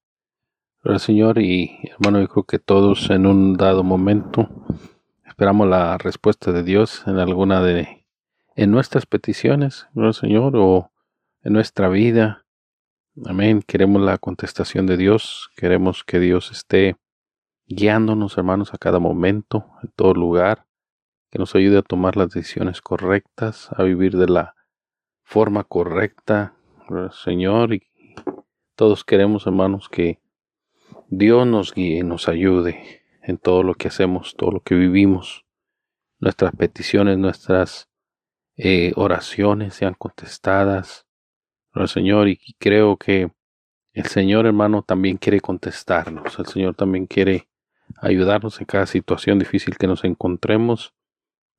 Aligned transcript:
Pero 0.82 0.98
Señor 0.98 1.38
y 1.38 1.80
hermano, 1.90 2.20
yo 2.20 2.28
creo 2.28 2.44
que 2.44 2.58
todos 2.58 3.10
en 3.10 3.26
un 3.26 3.56
dado 3.56 3.82
momento 3.82 4.48
esperamos 5.26 5.66
la 5.66 5.98
respuesta 5.98 6.52
de 6.52 6.62
Dios 6.62 7.02
en 7.06 7.18
alguna 7.18 7.62
de 7.62 8.06
en 8.54 8.70
nuestras 8.70 9.06
peticiones, 9.06 9.88
¿no, 9.94 10.12
Señor? 10.12 10.56
O 10.56 10.92
en 11.42 11.54
nuestra 11.54 11.88
vida. 11.88 12.44
Amén. 13.26 13.62
Queremos 13.66 14.02
la 14.02 14.18
contestación 14.18 14.86
de 14.86 14.96
Dios. 14.96 15.50
Queremos 15.56 16.04
que 16.04 16.20
Dios 16.20 16.52
esté 16.52 16.96
guiándonos, 17.66 18.36
hermanos, 18.38 18.74
a 18.74 18.78
cada 18.78 18.98
momento, 18.98 19.66
en 19.82 19.90
todo 19.96 20.14
lugar, 20.14 20.66
que 21.30 21.38
nos 21.38 21.54
ayude 21.54 21.78
a 21.78 21.82
tomar 21.82 22.16
las 22.16 22.30
decisiones 22.30 22.80
correctas, 22.80 23.70
a 23.72 23.82
vivir 23.82 24.16
de 24.16 24.28
la 24.28 24.54
forma 25.24 25.64
correcta, 25.64 26.54
Señor, 27.24 27.74
y 27.74 27.82
todos 28.76 29.04
queremos, 29.04 29.46
hermanos, 29.46 29.88
que 29.88 30.20
Dios 31.08 31.46
nos 31.46 31.74
guíe 31.74 31.98
y 31.98 32.02
nos 32.02 32.28
ayude 32.28 33.02
en 33.22 33.38
todo 33.38 33.62
lo 33.62 33.74
que 33.74 33.88
hacemos, 33.88 34.36
todo 34.36 34.52
lo 34.52 34.60
que 34.60 34.74
vivimos. 34.74 35.44
Nuestras 36.20 36.54
peticiones, 36.54 37.18
nuestras 37.18 37.88
eh, 38.56 38.92
oraciones 38.96 39.74
sean 39.74 39.94
contestadas, 39.94 41.06
Señor, 41.86 42.28
y 42.28 42.38
creo 42.58 42.96
que 42.96 43.32
el 43.92 44.06
Señor, 44.06 44.46
hermano, 44.46 44.82
también 44.82 45.16
quiere 45.16 45.40
contestarnos. 45.40 46.38
El 46.38 46.46
Señor 46.46 46.74
también 46.74 47.06
quiere 47.06 47.48
ayudarnos 48.00 48.60
en 48.60 48.66
cada 48.66 48.86
situación 48.86 49.38
difícil 49.38 49.76
que 49.76 49.86
nos 49.86 50.04
encontremos. 50.04 50.94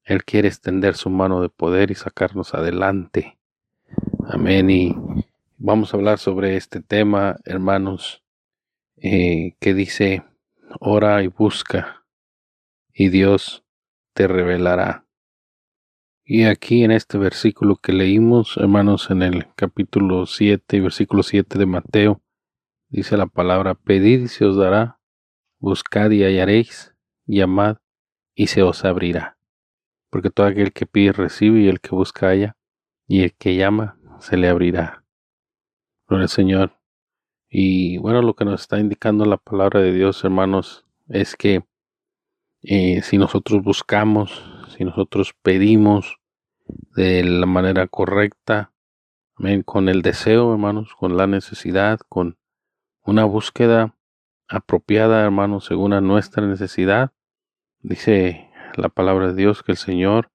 Él 0.04 0.24
quiere 0.24 0.48
extender 0.48 0.96
su 0.96 1.10
mano 1.10 1.42
de 1.42 1.50
poder 1.50 1.92
y 1.92 1.96
sacarnos 1.96 2.54
adelante. 2.54 3.40
Amén. 4.28 4.70
Y 4.70 4.96
vamos 5.58 5.94
a 5.94 5.98
hablar 5.98 6.18
sobre 6.18 6.58
este 6.58 6.82
tema, 6.82 7.38
hermanos, 7.46 8.24
eh, 8.98 9.56
que 9.60 9.74
dice, 9.74 10.24
ora 10.80 11.22
y 11.22 11.28
busca, 11.28 12.06
y 12.94 13.10
Dios 13.10 13.64
te 14.14 14.28
revelará. 14.28 15.06
Y 16.24 16.46
aquí 16.46 16.84
en 16.84 16.90
este 16.90 17.20
versículo 17.20 17.76
que 17.76 17.94
leímos, 17.94 18.58
hermanos, 18.58 19.12
en 19.12 19.22
el 19.22 19.48
capítulo 19.56 20.26
7, 20.26 20.82
versículo 20.82 21.22
7 21.22 21.60
de 21.60 21.66
Mateo, 21.68 22.22
dice 22.90 23.16
la 23.18 23.28
palabra, 23.28 23.76
pedid 23.76 24.22
y 24.22 24.28
se 24.28 24.44
os 24.46 24.58
dará, 24.58 25.00
buscad 25.60 26.10
y 26.10 26.24
hallaréis, 26.24 26.96
llamad 27.28 27.78
y 28.34 28.48
se 28.48 28.64
os 28.64 28.86
abrirá. 28.86 29.38
Porque 30.10 30.32
todo 30.32 30.48
aquel 30.48 30.74
que 30.74 30.88
pide 30.88 31.12
recibe 31.12 31.62
y 31.62 31.68
el 31.68 31.80
que 31.80 31.90
busca 31.92 32.28
halla, 32.30 32.58
y 33.08 33.24
el 33.24 33.34
que 33.34 33.56
llama 33.56 33.98
se 34.20 34.38
le 34.38 34.50
abrirá. 34.50 35.04
Gloria 36.08 36.24
al 36.24 36.30
Señor. 36.30 36.80
Y 37.50 37.98
bueno, 37.98 38.22
lo 38.22 38.36
que 38.36 38.46
nos 38.46 38.62
está 38.62 38.80
indicando 38.80 39.26
la 39.26 39.38
palabra 39.38 39.82
de 39.82 39.94
Dios, 39.94 40.24
hermanos, 40.24 40.86
es 41.08 41.36
que 41.36 41.66
eh, 42.62 43.02
si 43.02 43.18
nosotros 43.18 43.62
buscamos, 43.64 44.44
si 44.76 44.84
nosotros 44.84 45.34
pedimos 45.42 46.18
de 46.96 47.24
la 47.24 47.46
manera 47.46 47.88
correcta, 47.88 48.72
con 49.66 49.90
el 49.90 50.02
deseo, 50.02 50.54
hermanos, 50.54 50.96
con 50.96 51.18
la 51.18 51.28
necesidad, 51.28 52.00
con 52.08 52.38
una 53.04 53.26
búsqueda 53.26 53.96
apropiada, 54.48 55.24
hermanos, 55.24 55.66
según 55.66 55.94
a 55.94 56.02
nuestra 56.02 56.46
necesidad. 56.46 57.12
Dice 57.80 58.50
la 58.76 58.90
palabra 58.90 59.28
de 59.28 59.36
Dios 59.36 59.64
que 59.64 59.74
el 59.74 59.78
Señor 59.78 60.32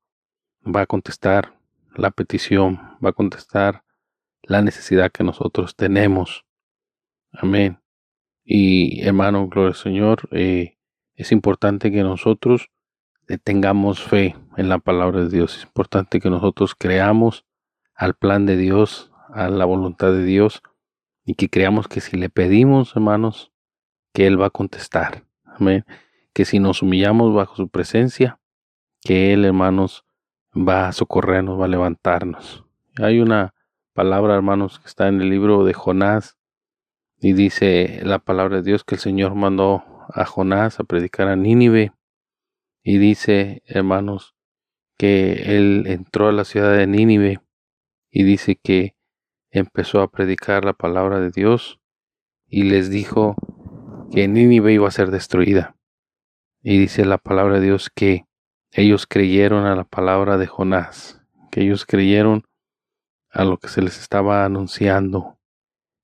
va 0.64 0.82
a 0.82 0.86
contestar 0.86 1.59
la 1.94 2.10
petición, 2.10 2.96
va 3.04 3.10
a 3.10 3.14
contestar 3.14 3.84
la 4.42 4.62
necesidad 4.62 5.10
que 5.10 5.24
nosotros 5.24 5.76
tenemos. 5.76 6.44
Amén. 7.32 7.80
Y 8.44 9.02
hermano, 9.02 9.48
gloria 9.48 9.68
al 9.68 9.74
Señor, 9.74 10.28
eh, 10.32 10.78
es 11.14 11.32
importante 11.32 11.90
que 11.90 12.02
nosotros 12.02 12.70
tengamos 13.38 14.02
fe 14.02 14.36
en 14.56 14.68
la 14.68 14.78
palabra 14.78 15.20
de 15.20 15.28
Dios. 15.28 15.56
Es 15.56 15.62
importante 15.64 16.20
que 16.20 16.30
nosotros 16.30 16.74
creamos 16.74 17.44
al 17.94 18.14
plan 18.14 18.46
de 18.46 18.56
Dios, 18.56 19.12
a 19.32 19.48
la 19.48 19.64
voluntad 19.64 20.12
de 20.12 20.24
Dios, 20.24 20.62
y 21.24 21.34
que 21.34 21.48
creamos 21.48 21.86
que 21.86 22.00
si 22.00 22.16
le 22.16 22.30
pedimos, 22.30 22.96
hermanos, 22.96 23.52
que 24.12 24.26
Él 24.26 24.40
va 24.40 24.46
a 24.46 24.50
contestar. 24.50 25.24
Amén. 25.44 25.84
Que 26.32 26.44
si 26.44 26.58
nos 26.58 26.82
humillamos 26.82 27.34
bajo 27.34 27.54
su 27.56 27.68
presencia, 27.68 28.40
que 29.02 29.32
Él, 29.32 29.44
hermanos, 29.44 30.04
va 30.54 30.88
a 30.88 30.92
socorrernos, 30.92 31.60
va 31.60 31.66
a 31.66 31.68
levantarnos. 31.68 32.64
Hay 32.98 33.20
una 33.20 33.54
palabra, 33.92 34.34
hermanos, 34.34 34.78
que 34.80 34.86
está 34.86 35.08
en 35.08 35.20
el 35.20 35.30
libro 35.30 35.64
de 35.64 35.74
Jonás 35.74 36.38
y 37.18 37.32
dice 37.32 38.00
la 38.02 38.18
palabra 38.18 38.56
de 38.56 38.62
Dios 38.62 38.84
que 38.84 38.96
el 38.96 39.00
Señor 39.00 39.34
mandó 39.34 39.84
a 40.12 40.24
Jonás 40.24 40.80
a 40.80 40.84
predicar 40.84 41.28
a 41.28 41.36
Nínive 41.36 41.92
y 42.82 42.98
dice, 42.98 43.62
hermanos, 43.66 44.34
que 44.96 45.56
él 45.56 45.84
entró 45.86 46.28
a 46.28 46.32
la 46.32 46.44
ciudad 46.44 46.76
de 46.76 46.86
Nínive 46.86 47.40
y 48.10 48.24
dice 48.24 48.56
que 48.56 48.94
empezó 49.50 50.00
a 50.00 50.10
predicar 50.10 50.64
la 50.64 50.72
palabra 50.72 51.20
de 51.20 51.30
Dios 51.30 51.80
y 52.46 52.64
les 52.64 52.90
dijo 52.90 53.36
que 54.10 54.28
Nínive 54.28 54.72
iba 54.72 54.88
a 54.88 54.92
ser 54.92 55.10
destruida. 55.10 55.76
Y 56.62 56.78
dice 56.78 57.04
la 57.04 57.18
palabra 57.18 57.60
de 57.60 57.66
Dios 57.66 57.90
que 57.94 58.26
ellos 58.72 59.06
creyeron 59.06 59.66
a 59.66 59.74
la 59.74 59.84
palabra 59.84 60.38
de 60.38 60.46
Jonás, 60.46 61.20
que 61.50 61.62
ellos 61.62 61.84
creyeron 61.84 62.44
a 63.30 63.44
lo 63.44 63.58
que 63.58 63.68
se 63.68 63.82
les 63.82 63.98
estaba 63.98 64.44
anunciando. 64.44 65.38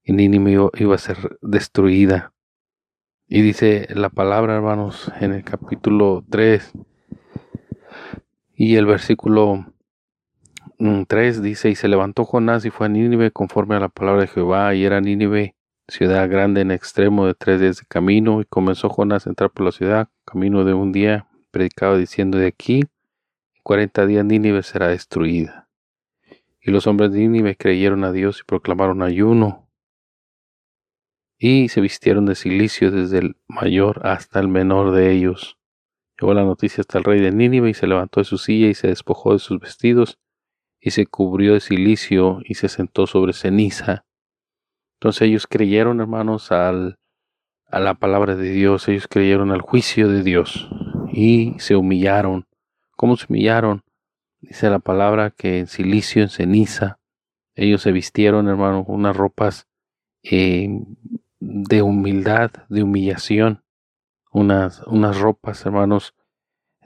y 0.03 0.13
Nínive 0.13 0.71
iba 0.75 0.95
a 0.95 0.99
ser 0.99 1.39
destruida. 1.43 2.33
Y 3.29 3.43
dice 3.43 3.89
la 3.91 4.09
palabra, 4.09 4.55
hermanos, 4.55 5.11
en 5.21 5.33
el 5.33 5.43
capítulo 5.43 6.25
3 6.31 6.73
y 8.55 8.77
el 8.77 8.87
versículo 8.87 9.67
3 10.79 11.39
mm, 11.39 11.43
dice, 11.43 11.71
y 11.71 11.75
se 11.75 11.89
levantó 11.89 12.25
Jonás 12.25 12.65
y 12.65 12.71
fue 12.71 12.87
a 12.87 12.89
Nínive 12.89 13.33
conforme 13.33 13.75
a 13.75 13.81
la 13.81 13.89
palabra 13.89 14.23
de 14.23 14.29
Jehová, 14.29 14.75
y 14.75 14.85
era 14.85 15.01
Nínive 15.01 15.57
ciudad 15.89 16.29
grande 16.29 16.61
en 16.61 16.71
extremo 16.71 17.27
de 17.27 17.35
tres 17.35 17.61
días 17.61 17.79
de 17.79 17.87
camino, 17.87 18.41
y 18.41 18.45
comenzó 18.45 18.89
Jonás 18.89 19.27
a 19.27 19.31
entrar 19.31 19.51
por 19.51 19.67
la 19.67 19.73
ciudad, 19.73 20.09
camino 20.25 20.65
de 20.65 20.75
un 20.75 20.93
día, 20.93 21.27
predicaba 21.57 21.97
diciendo 21.97 22.37
de 22.37 22.49
aquí, 22.49 22.83
cuarenta 23.63 24.05
días 24.05 24.27
Nínive 24.27 24.63
será 24.63 24.89
destruida. 24.89 25.71
Y 26.61 26.71
los 26.71 26.87
hombres 26.87 27.13
de 27.13 27.21
Nínive 27.21 27.57
creyeron 27.57 28.05
a 28.05 28.13
Dios 28.13 28.41
y 28.41 28.45
proclamaron 28.45 29.03
ayuno 29.03 29.67
y 31.39 31.71
se 31.71 31.81
vistieron 31.81 32.27
de 32.27 32.35
silicio 32.35 32.91
desde 32.91 33.19
el 33.19 33.37
mayor 33.49 34.07
hasta 34.07 34.39
el 34.39 34.49
menor 34.49 34.93
de 34.93 35.13
ellos. 35.13 35.57
Llegó 36.21 36.35
la 36.35 36.45
noticia 36.45 36.83
hasta 36.83 36.99
el 36.99 37.05
rey 37.05 37.21
de 37.21 37.33
Nínive 37.33 37.71
y 37.71 37.75
se 37.75 37.87
levantó 37.87 38.21
de 38.21 38.25
su 38.25 38.37
silla 38.37 38.69
y 38.69 38.75
se 38.75 38.89
despojó 38.89 39.33
de 39.33 39.39
sus 39.39 39.59
vestidos 39.59 40.19
y 40.79 40.91
se 40.91 41.07
cubrió 41.07 41.55
de 41.55 41.61
silicio 41.61 42.41
y 42.45 42.57
se 42.57 42.69
sentó 42.69 43.07
sobre 43.07 43.33
ceniza. 43.33 44.05
Entonces 45.01 45.23
ellos 45.23 45.47
creyeron, 45.47 46.01
hermanos, 46.01 46.53
al, 46.53 46.99
a 47.67 47.81
la 47.81 47.95
palabra 47.95 48.37
de 48.37 48.51
Dios, 48.51 48.89
ellos 48.89 49.09
creyeron 49.09 49.53
al 49.53 49.63
juicio 49.63 50.09
de 50.09 50.23
Dios 50.23 50.69
y 51.17 51.55
se 51.59 51.77
humillaron. 51.77 52.47
¿Cómo 52.95 53.17
se 53.17 53.25
humillaron? 53.29 53.83
Dice 54.41 54.69
la 54.69 54.81
palabra 54.81 55.31
que 55.31 55.61
en 55.61 55.67
silicio, 55.67 56.23
en 56.23 56.29
ceniza, 56.29 56.99
ellos 57.55 57.81
se 57.81 57.91
vistieron, 57.91 58.49
hermanos, 58.49 58.85
unas 58.87 59.17
ropas 59.17 59.67
eh, 60.23 60.69
de 61.41 61.81
humildad, 61.81 62.51
de 62.69 62.83
humillación, 62.83 63.65
unas, 64.31 64.83
unas 64.87 65.19
ropas, 65.19 65.65
hermanos, 65.65 66.15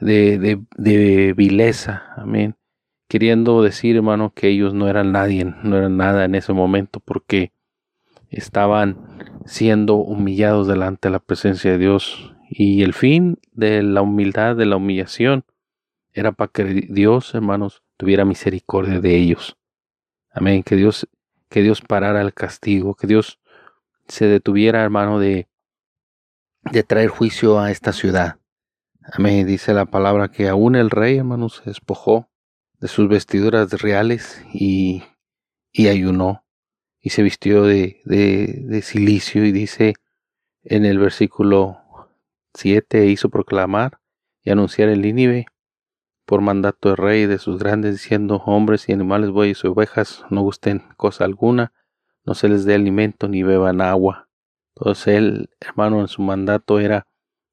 de, 0.00 0.38
de, 0.38 0.62
de 0.76 1.32
vileza, 1.32 2.04
amén. 2.16 2.54
Queriendo 3.08 3.62
decir, 3.62 3.96
hermano, 3.96 4.32
que 4.32 4.46
ellos 4.46 4.74
no 4.74 4.86
eran 4.86 5.10
nadie, 5.10 5.44
no 5.44 5.76
eran 5.76 5.96
nada 5.96 6.24
en 6.24 6.36
ese 6.36 6.52
momento, 6.52 7.00
porque 7.00 7.52
estaban 8.28 9.42
siendo 9.44 9.96
humillados 9.96 10.68
delante 10.68 11.08
de 11.08 11.12
la 11.12 11.18
presencia 11.18 11.72
de 11.72 11.78
Dios. 11.78 12.32
Y 12.52 12.82
el 12.82 12.94
fin 12.94 13.38
de 13.52 13.80
la 13.84 14.02
humildad, 14.02 14.56
de 14.56 14.66
la 14.66 14.76
humillación, 14.76 15.44
era 16.12 16.32
para 16.32 16.50
que 16.50 16.64
Dios, 16.64 17.32
hermanos, 17.32 17.84
tuviera 17.96 18.24
misericordia 18.24 19.00
de 19.00 19.14
ellos. 19.14 19.56
Amén. 20.32 20.64
Que 20.64 20.74
Dios, 20.74 21.08
que 21.48 21.62
Dios 21.62 21.80
parara 21.80 22.20
el 22.20 22.34
castigo, 22.34 22.96
que 22.96 23.06
Dios 23.06 23.38
se 24.08 24.26
detuviera, 24.26 24.82
hermano, 24.82 25.20
de, 25.20 25.48
de 26.72 26.82
traer 26.82 27.08
juicio 27.08 27.60
a 27.60 27.70
esta 27.70 27.92
ciudad. 27.92 28.40
Amén. 29.12 29.46
Dice 29.46 29.72
la 29.72 29.86
palabra 29.86 30.32
que 30.32 30.48
aún 30.48 30.74
el 30.74 30.90
rey, 30.90 31.18
hermano, 31.18 31.50
se 31.50 31.62
despojó 31.64 32.28
de 32.80 32.88
sus 32.88 33.08
vestiduras 33.08 33.70
reales 33.80 34.44
y, 34.52 35.04
y 35.70 35.86
ayunó 35.86 36.44
y 37.00 37.10
se 37.10 37.22
vistió 37.22 37.62
de, 37.62 38.00
de, 38.04 38.64
de 38.64 38.82
silicio 38.82 39.44
y 39.44 39.52
dice 39.52 39.94
en 40.64 40.84
el 40.84 40.98
versículo 40.98 41.79
7 42.54 43.06
hizo 43.06 43.28
proclamar 43.28 44.00
y 44.42 44.50
anunciar 44.50 44.88
el 44.88 45.02
Nínive 45.02 45.46
por 46.24 46.40
mandato 46.40 46.90
del 46.90 46.98
rey 46.98 47.26
de 47.26 47.38
sus 47.38 47.58
grandes 47.58 47.94
diciendo 47.94 48.36
hombres 48.46 48.88
y 48.88 48.92
animales, 48.92 49.30
bueyes 49.30 49.62
y 49.64 49.66
ovejas 49.68 50.24
no 50.30 50.42
gusten 50.42 50.84
cosa 50.96 51.24
alguna 51.24 51.72
no 52.24 52.34
se 52.34 52.48
les 52.48 52.64
dé 52.64 52.74
alimento 52.74 53.28
ni 53.28 53.42
beban 53.42 53.80
agua. 53.80 54.28
Entonces 54.76 55.08
él, 55.16 55.50
hermano, 55.60 56.00
en 56.00 56.08
su 56.08 56.22
mandato 56.22 56.80
era 56.80 57.06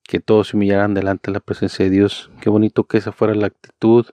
que 0.03 0.19
todos 0.19 0.49
se 0.49 0.57
humillaran 0.57 0.93
delante 0.93 1.31
de 1.31 1.33
la 1.33 1.39
presencia 1.39 1.85
de 1.85 1.91
Dios. 1.91 2.31
Qué 2.41 2.49
bonito 2.49 2.85
que 2.85 2.97
esa 2.97 3.11
fuera 3.11 3.33
la 3.35 3.47
actitud 3.47 4.05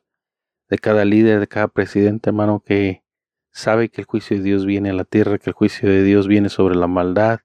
de 0.68 0.78
cada 0.78 1.04
líder, 1.04 1.40
de 1.40 1.46
cada 1.48 1.68
presidente, 1.68 2.30
hermano, 2.30 2.62
que 2.64 3.04
sabe 3.52 3.88
que 3.88 4.00
el 4.00 4.06
juicio 4.06 4.36
de 4.36 4.42
Dios 4.42 4.66
viene 4.66 4.90
a 4.90 4.94
la 4.94 5.04
tierra, 5.04 5.38
que 5.38 5.50
el 5.50 5.54
juicio 5.54 5.88
de 5.88 6.02
Dios 6.02 6.26
viene 6.26 6.48
sobre 6.48 6.74
la 6.74 6.88
maldad. 6.88 7.40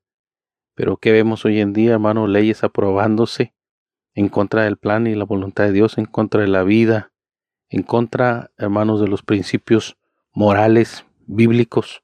Pero 0.80 0.96
¿qué 0.96 1.12
vemos 1.12 1.44
hoy 1.44 1.60
en 1.60 1.74
día, 1.74 1.92
hermano? 1.92 2.26
Leyes 2.26 2.64
aprobándose 2.64 3.54
en 4.14 4.30
contra 4.30 4.64
del 4.64 4.78
plan 4.78 5.08
y 5.08 5.14
la 5.14 5.26
voluntad 5.26 5.66
de 5.66 5.74
Dios, 5.74 5.98
en 5.98 6.06
contra 6.06 6.40
de 6.40 6.48
la 6.48 6.64
vida, 6.64 7.12
en 7.68 7.84
contra, 7.84 8.52
hermanos, 8.58 9.02
de 9.02 9.10
los 9.10 9.22
principios 9.22 9.98
morales 10.32 11.06
bíblicos. 11.28 12.02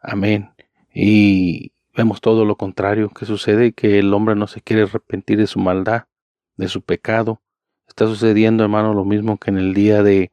Amén. 0.00 0.52
Y 0.94 1.72
vemos 1.96 2.20
todo 2.20 2.44
lo 2.44 2.54
contrario 2.54 3.08
que 3.08 3.26
sucede, 3.26 3.72
que 3.72 3.98
el 3.98 4.14
hombre 4.14 4.36
no 4.36 4.46
se 4.46 4.60
quiere 4.60 4.82
arrepentir 4.82 5.36
de 5.38 5.48
su 5.48 5.58
maldad, 5.58 6.04
de 6.56 6.68
su 6.68 6.82
pecado. 6.82 7.42
Está 7.88 8.06
sucediendo, 8.06 8.62
hermano, 8.62 8.94
lo 8.94 9.04
mismo 9.04 9.38
que 9.38 9.50
en 9.50 9.58
el 9.58 9.74
día 9.74 10.04
de, 10.04 10.30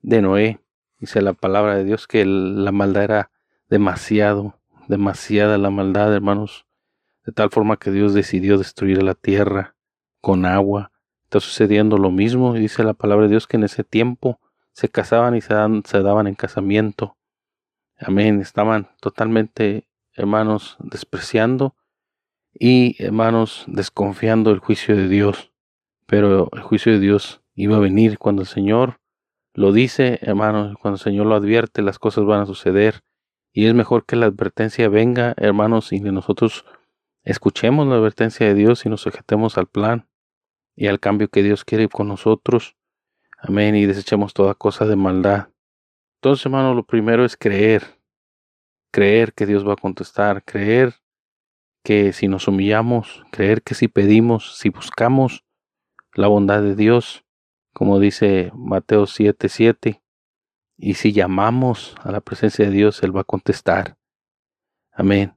de 0.00 0.22
Noé. 0.22 0.60
Dice 1.00 1.20
la 1.22 1.32
palabra 1.32 1.74
de 1.74 1.82
Dios 1.82 2.06
que 2.06 2.24
la 2.24 2.70
maldad 2.70 3.02
era 3.02 3.30
demasiado, 3.68 4.60
demasiada 4.86 5.58
la 5.58 5.70
maldad, 5.70 6.14
hermanos, 6.14 6.65
de 7.26 7.32
tal 7.32 7.50
forma 7.50 7.76
que 7.76 7.90
Dios 7.90 8.14
decidió 8.14 8.56
destruir 8.56 9.02
la 9.02 9.14
tierra 9.14 9.74
con 10.20 10.46
agua. 10.46 10.92
Está 11.24 11.40
sucediendo 11.40 11.98
lo 11.98 12.10
mismo, 12.10 12.56
y 12.56 12.60
dice 12.60 12.84
la 12.84 12.94
palabra 12.94 13.24
de 13.26 13.30
Dios 13.30 13.46
que 13.46 13.56
en 13.56 13.64
ese 13.64 13.82
tiempo 13.84 14.40
se 14.72 14.88
casaban 14.88 15.34
y 15.34 15.40
se, 15.40 15.54
daban 15.54 16.26
en 16.26 16.34
casamiento 16.34 17.16
Amén. 17.98 18.40
Estaban 18.40 18.88
totalmente, 19.00 19.88
hermanos, 20.12 20.76
despreciando 20.80 21.74
y, 22.52 23.02
hermanos, 23.02 23.64
desconfiando 23.68 24.50
del 24.50 24.58
juicio 24.58 24.94
de 24.94 25.08
Dios. 25.08 25.50
Pero 26.06 26.50
el 26.52 26.60
juicio 26.60 26.92
de 26.92 27.00
Dios 27.00 27.42
iba 27.54 27.76
a 27.76 27.80
venir 27.80 28.18
cuando 28.18 28.42
el 28.42 28.48
Señor 28.48 29.00
lo 29.54 29.72
dice, 29.72 30.18
hermanos, 30.20 30.76
cuando 30.78 30.96
el 30.96 31.02
Señor 31.02 31.26
lo 31.26 31.34
advierte, 31.34 31.80
las 31.80 31.98
cosas 31.98 32.26
van 32.26 32.42
a 32.42 32.46
suceder. 32.46 33.02
Y 33.50 33.64
es 33.64 33.74
mejor 33.74 34.04
que 34.04 34.16
la 34.16 34.26
advertencia 34.26 34.90
venga, 34.90 35.32
hermanos, 35.38 35.90
y 35.94 36.02
que 36.02 36.12
nosotros 36.12 36.66
escuchemos 37.26 37.86
la 37.86 37.96
advertencia 37.96 38.46
de 38.46 38.54
Dios 38.54 38.86
y 38.86 38.88
nos 38.88 39.02
sujetemos 39.02 39.58
al 39.58 39.66
plan 39.66 40.08
y 40.74 40.86
al 40.86 41.00
cambio 41.00 41.28
que 41.28 41.42
Dios 41.42 41.64
quiere 41.64 41.88
con 41.88 42.08
nosotros. 42.08 42.76
Amén. 43.38 43.74
Y 43.74 43.84
desechemos 43.84 44.32
toda 44.32 44.54
cosa 44.54 44.86
de 44.86 44.96
maldad. 44.96 45.48
Entonces, 46.20 46.46
hermano, 46.46 46.72
lo 46.72 46.86
primero 46.86 47.24
es 47.24 47.36
creer. 47.36 48.00
Creer 48.92 49.34
que 49.34 49.44
Dios 49.44 49.66
va 49.66 49.74
a 49.74 49.76
contestar. 49.76 50.44
Creer 50.44 50.94
que 51.82 52.12
si 52.12 52.28
nos 52.28 52.48
humillamos, 52.48 53.24
creer 53.30 53.62
que 53.62 53.74
si 53.74 53.88
pedimos, 53.88 54.56
si 54.58 54.70
buscamos 54.70 55.44
la 56.14 56.28
bondad 56.28 56.62
de 56.62 56.74
Dios, 56.74 57.24
como 57.72 57.98
dice 57.98 58.50
Mateo 58.54 59.06
7:7, 59.06 59.48
7, 59.48 60.02
y 60.78 60.94
si 60.94 61.12
llamamos 61.12 61.94
a 62.02 62.12
la 62.12 62.20
presencia 62.20 62.64
de 62.64 62.70
Dios, 62.70 63.02
Él 63.02 63.16
va 63.16 63.22
a 63.22 63.24
contestar. 63.24 63.96
Amén. 64.92 65.36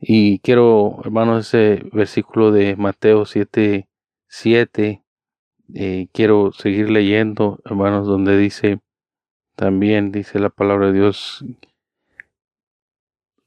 Y 0.00 0.38
quiero, 0.40 0.98
hermanos, 1.04 1.46
ese 1.46 1.84
versículo 1.92 2.52
de 2.52 2.76
Mateo 2.76 3.24
7:7, 3.26 3.88
7, 4.28 5.04
eh, 5.74 6.08
quiero 6.12 6.52
seguir 6.52 6.90
leyendo, 6.90 7.60
hermanos, 7.64 8.06
donde 8.06 8.36
dice, 8.36 8.80
también 9.56 10.12
dice 10.12 10.38
la 10.38 10.50
palabra 10.50 10.88
de 10.88 10.94
Dios 10.94 11.44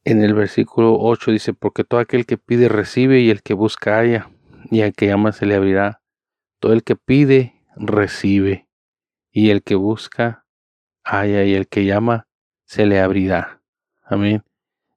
en 0.05 0.21
el 0.21 0.33
versículo 0.33 0.97
8 0.99 1.31
dice, 1.31 1.53
porque 1.53 1.83
todo 1.83 1.99
aquel 1.99 2.25
que 2.25 2.37
pide 2.37 2.67
recibe 2.67 3.21
y 3.21 3.29
el 3.29 3.41
que 3.41 3.53
busca 3.53 3.97
halla, 3.97 4.29
y 4.69 4.81
al 4.81 4.93
que 4.93 5.07
llama 5.07 5.31
se 5.31 5.45
le 5.45 5.55
abrirá. 5.55 6.01
Todo 6.59 6.73
el 6.73 6.83
que 6.83 6.95
pide 6.95 7.61
recibe, 7.75 8.67
y 9.31 9.49
el 9.49 9.63
que 9.63 9.75
busca 9.75 10.45
halla, 11.03 11.43
y 11.45 11.53
el 11.53 11.67
que 11.67 11.85
llama 11.85 12.27
se 12.65 12.85
le 12.85 12.99
abrirá. 12.99 13.61
Amén. 14.03 14.43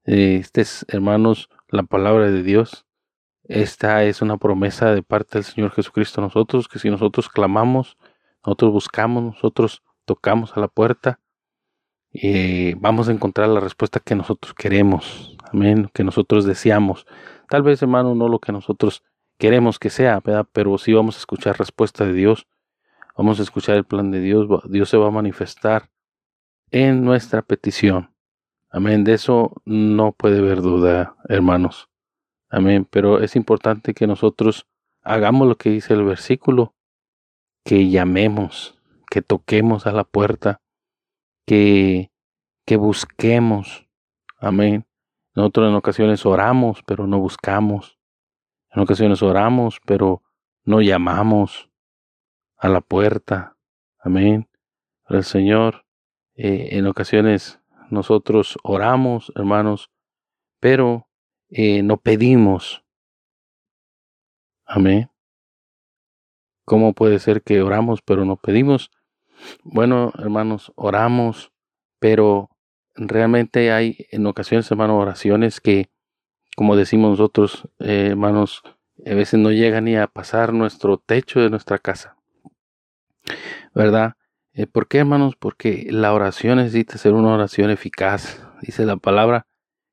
Este 0.06 0.60
es, 0.60 0.86
hermanos, 0.86 1.50
la 1.68 1.82
palabra 1.82 2.30
de 2.30 2.44
Dios. 2.44 2.86
Esta 3.42 4.04
es 4.04 4.22
una 4.22 4.36
promesa 4.36 4.94
de 4.94 5.02
parte 5.02 5.38
del 5.38 5.44
Señor 5.44 5.72
Jesucristo 5.72 6.20
a 6.20 6.24
nosotros, 6.24 6.68
que 6.68 6.78
si 6.78 6.88
nosotros 6.90 7.28
clamamos, 7.28 7.96
nosotros 8.44 8.70
buscamos, 8.70 9.24
nosotros 9.24 9.82
tocamos 10.04 10.56
a 10.56 10.60
la 10.60 10.68
puerta, 10.68 11.18
y 12.12 12.74
vamos 12.74 13.08
a 13.08 13.12
encontrar 13.12 13.48
la 13.48 13.58
respuesta 13.58 13.98
que 13.98 14.14
nosotros 14.14 14.54
queremos, 14.54 15.36
amén, 15.52 15.90
que 15.92 16.04
nosotros 16.04 16.44
deseamos. 16.44 17.04
Tal 17.48 17.64
vez, 17.64 17.82
hermano, 17.82 18.14
no 18.14 18.28
lo 18.28 18.38
que 18.38 18.52
nosotros 18.52 19.02
queremos 19.38 19.80
que 19.80 19.90
sea, 19.90 20.22
pero 20.52 20.78
sí 20.78 20.92
vamos 20.92 21.16
a 21.16 21.18
escuchar 21.18 21.58
respuesta 21.58 22.06
de 22.06 22.12
Dios, 22.12 22.46
vamos 23.16 23.40
a 23.40 23.42
escuchar 23.42 23.74
el 23.74 23.84
plan 23.84 24.12
de 24.12 24.20
Dios, 24.20 24.46
Dios 24.70 24.88
se 24.88 24.98
va 24.98 25.08
a 25.08 25.10
manifestar 25.10 25.90
en 26.70 27.04
nuestra 27.04 27.42
petición. 27.42 28.15
Amén, 28.76 29.04
de 29.04 29.14
eso 29.14 29.54
no 29.64 30.12
puede 30.12 30.40
haber 30.40 30.60
duda, 30.60 31.16
hermanos. 31.30 31.88
Amén, 32.50 32.86
pero 32.90 33.22
es 33.22 33.34
importante 33.34 33.94
que 33.94 34.06
nosotros 34.06 34.66
hagamos 35.02 35.48
lo 35.48 35.56
que 35.56 35.70
dice 35.70 35.94
el 35.94 36.04
versículo, 36.04 36.74
que 37.64 37.88
llamemos, 37.88 38.78
que 39.10 39.22
toquemos 39.22 39.86
a 39.86 39.92
la 39.92 40.04
puerta, 40.04 40.60
que, 41.46 42.10
que 42.66 42.76
busquemos. 42.76 43.88
Amén. 44.36 44.84
Nosotros 45.34 45.70
en 45.70 45.74
ocasiones 45.74 46.26
oramos, 46.26 46.82
pero 46.86 47.06
no 47.06 47.18
buscamos. 47.18 47.98
En 48.70 48.82
ocasiones 48.82 49.22
oramos, 49.22 49.80
pero 49.86 50.22
no 50.64 50.82
llamamos 50.82 51.70
a 52.58 52.68
la 52.68 52.82
puerta. 52.82 53.56
Amén. 53.98 54.50
el 55.08 55.24
Señor, 55.24 55.86
eh, 56.34 56.68
en 56.72 56.86
ocasiones 56.86 57.58
nosotros 57.90 58.58
oramos, 58.62 59.32
hermanos, 59.34 59.90
pero 60.60 61.08
eh, 61.48 61.82
no 61.82 61.96
pedimos. 61.98 62.84
Amén. 64.64 65.10
¿Cómo 66.64 66.94
puede 66.94 67.20
ser 67.20 67.42
que 67.42 67.62
oramos 67.62 68.02
pero 68.02 68.24
no 68.24 68.36
pedimos? 68.36 68.90
Bueno, 69.62 70.12
hermanos, 70.18 70.72
oramos, 70.74 71.52
pero 72.00 72.50
realmente 72.94 73.70
hay 73.70 74.06
en 74.10 74.26
ocasiones, 74.26 74.70
hermanos, 74.70 75.00
oraciones 75.00 75.60
que, 75.60 75.90
como 76.56 76.74
decimos 76.76 77.10
nosotros, 77.10 77.68
eh, 77.78 78.08
hermanos, 78.10 78.62
a 79.04 79.14
veces 79.14 79.38
no 79.38 79.52
llegan 79.52 79.84
ni 79.84 79.96
a 79.96 80.06
pasar 80.06 80.52
nuestro 80.52 80.98
techo 80.98 81.40
de 81.40 81.50
nuestra 81.50 81.78
casa. 81.78 82.16
¿Verdad? 83.74 84.14
Eh, 84.58 84.66
¿Por 84.66 84.88
qué, 84.88 85.00
hermanos? 85.00 85.36
Porque 85.36 85.86
la 85.90 86.14
oración 86.14 86.56
necesita 86.56 86.96
ser 86.96 87.12
una 87.12 87.34
oración 87.34 87.68
eficaz. 87.68 88.42
Dice 88.62 88.86
la 88.86 88.96
palabra 88.96 89.46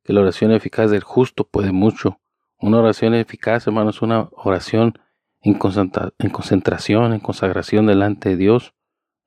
que 0.05 0.13
la 0.13 0.22
oración 0.22 0.53
eficaz 0.53 0.89
del 0.89 1.03
justo 1.03 1.43
puede 1.43 1.74
mucho. 1.74 2.22
Una 2.60 2.79
oración 2.79 3.13
eficaz, 3.13 3.67
hermanos, 3.67 3.98
es 3.98 4.01
una 4.01 4.29
oración 4.32 4.93
en, 5.41 5.55
concentración, 5.55 7.12
en 7.12 7.20
consagración 7.20 7.88
delante 7.88 8.29
de 8.29 8.38
Dios, 8.38 8.74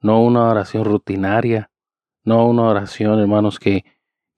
no 0.00 0.23
una 0.23 0.49
oración 0.49 0.87
rutinaria, 0.87 1.71
no 2.25 2.49
una 2.49 2.62
oración, 2.62 3.21
hermanos, 3.21 3.59
que, 3.59 3.85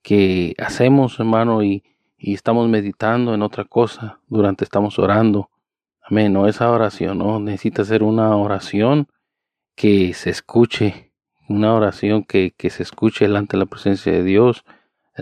que 0.02 0.56
hacemos, 0.58 1.20
hermano, 1.20 1.62
y, 1.62 1.84
y 2.16 2.34
estamos 2.34 2.68
meditando 2.68 3.34
en 3.34 3.42
otra 3.42 3.64
cosa 3.66 4.20
durante 4.26 4.64
estamos 4.64 4.98
orando. 4.98 5.48
Amén, 6.02 6.32
no 6.32 6.48
esa 6.48 6.68
oración, 6.72 7.18
no, 7.18 7.38
necesita 7.38 7.84
ser 7.84 8.02
una 8.02 8.34
oración 8.34 9.06
que 9.78 10.12
se 10.14 10.30
escuche, 10.30 11.12
una 11.48 11.72
oración 11.72 12.24
que, 12.24 12.52
que 12.56 12.68
se 12.70 12.82
escuche 12.82 13.24
delante 13.26 13.56
de 13.56 13.60
la 13.60 13.70
presencia 13.70 14.12
de 14.12 14.24
Dios, 14.24 14.64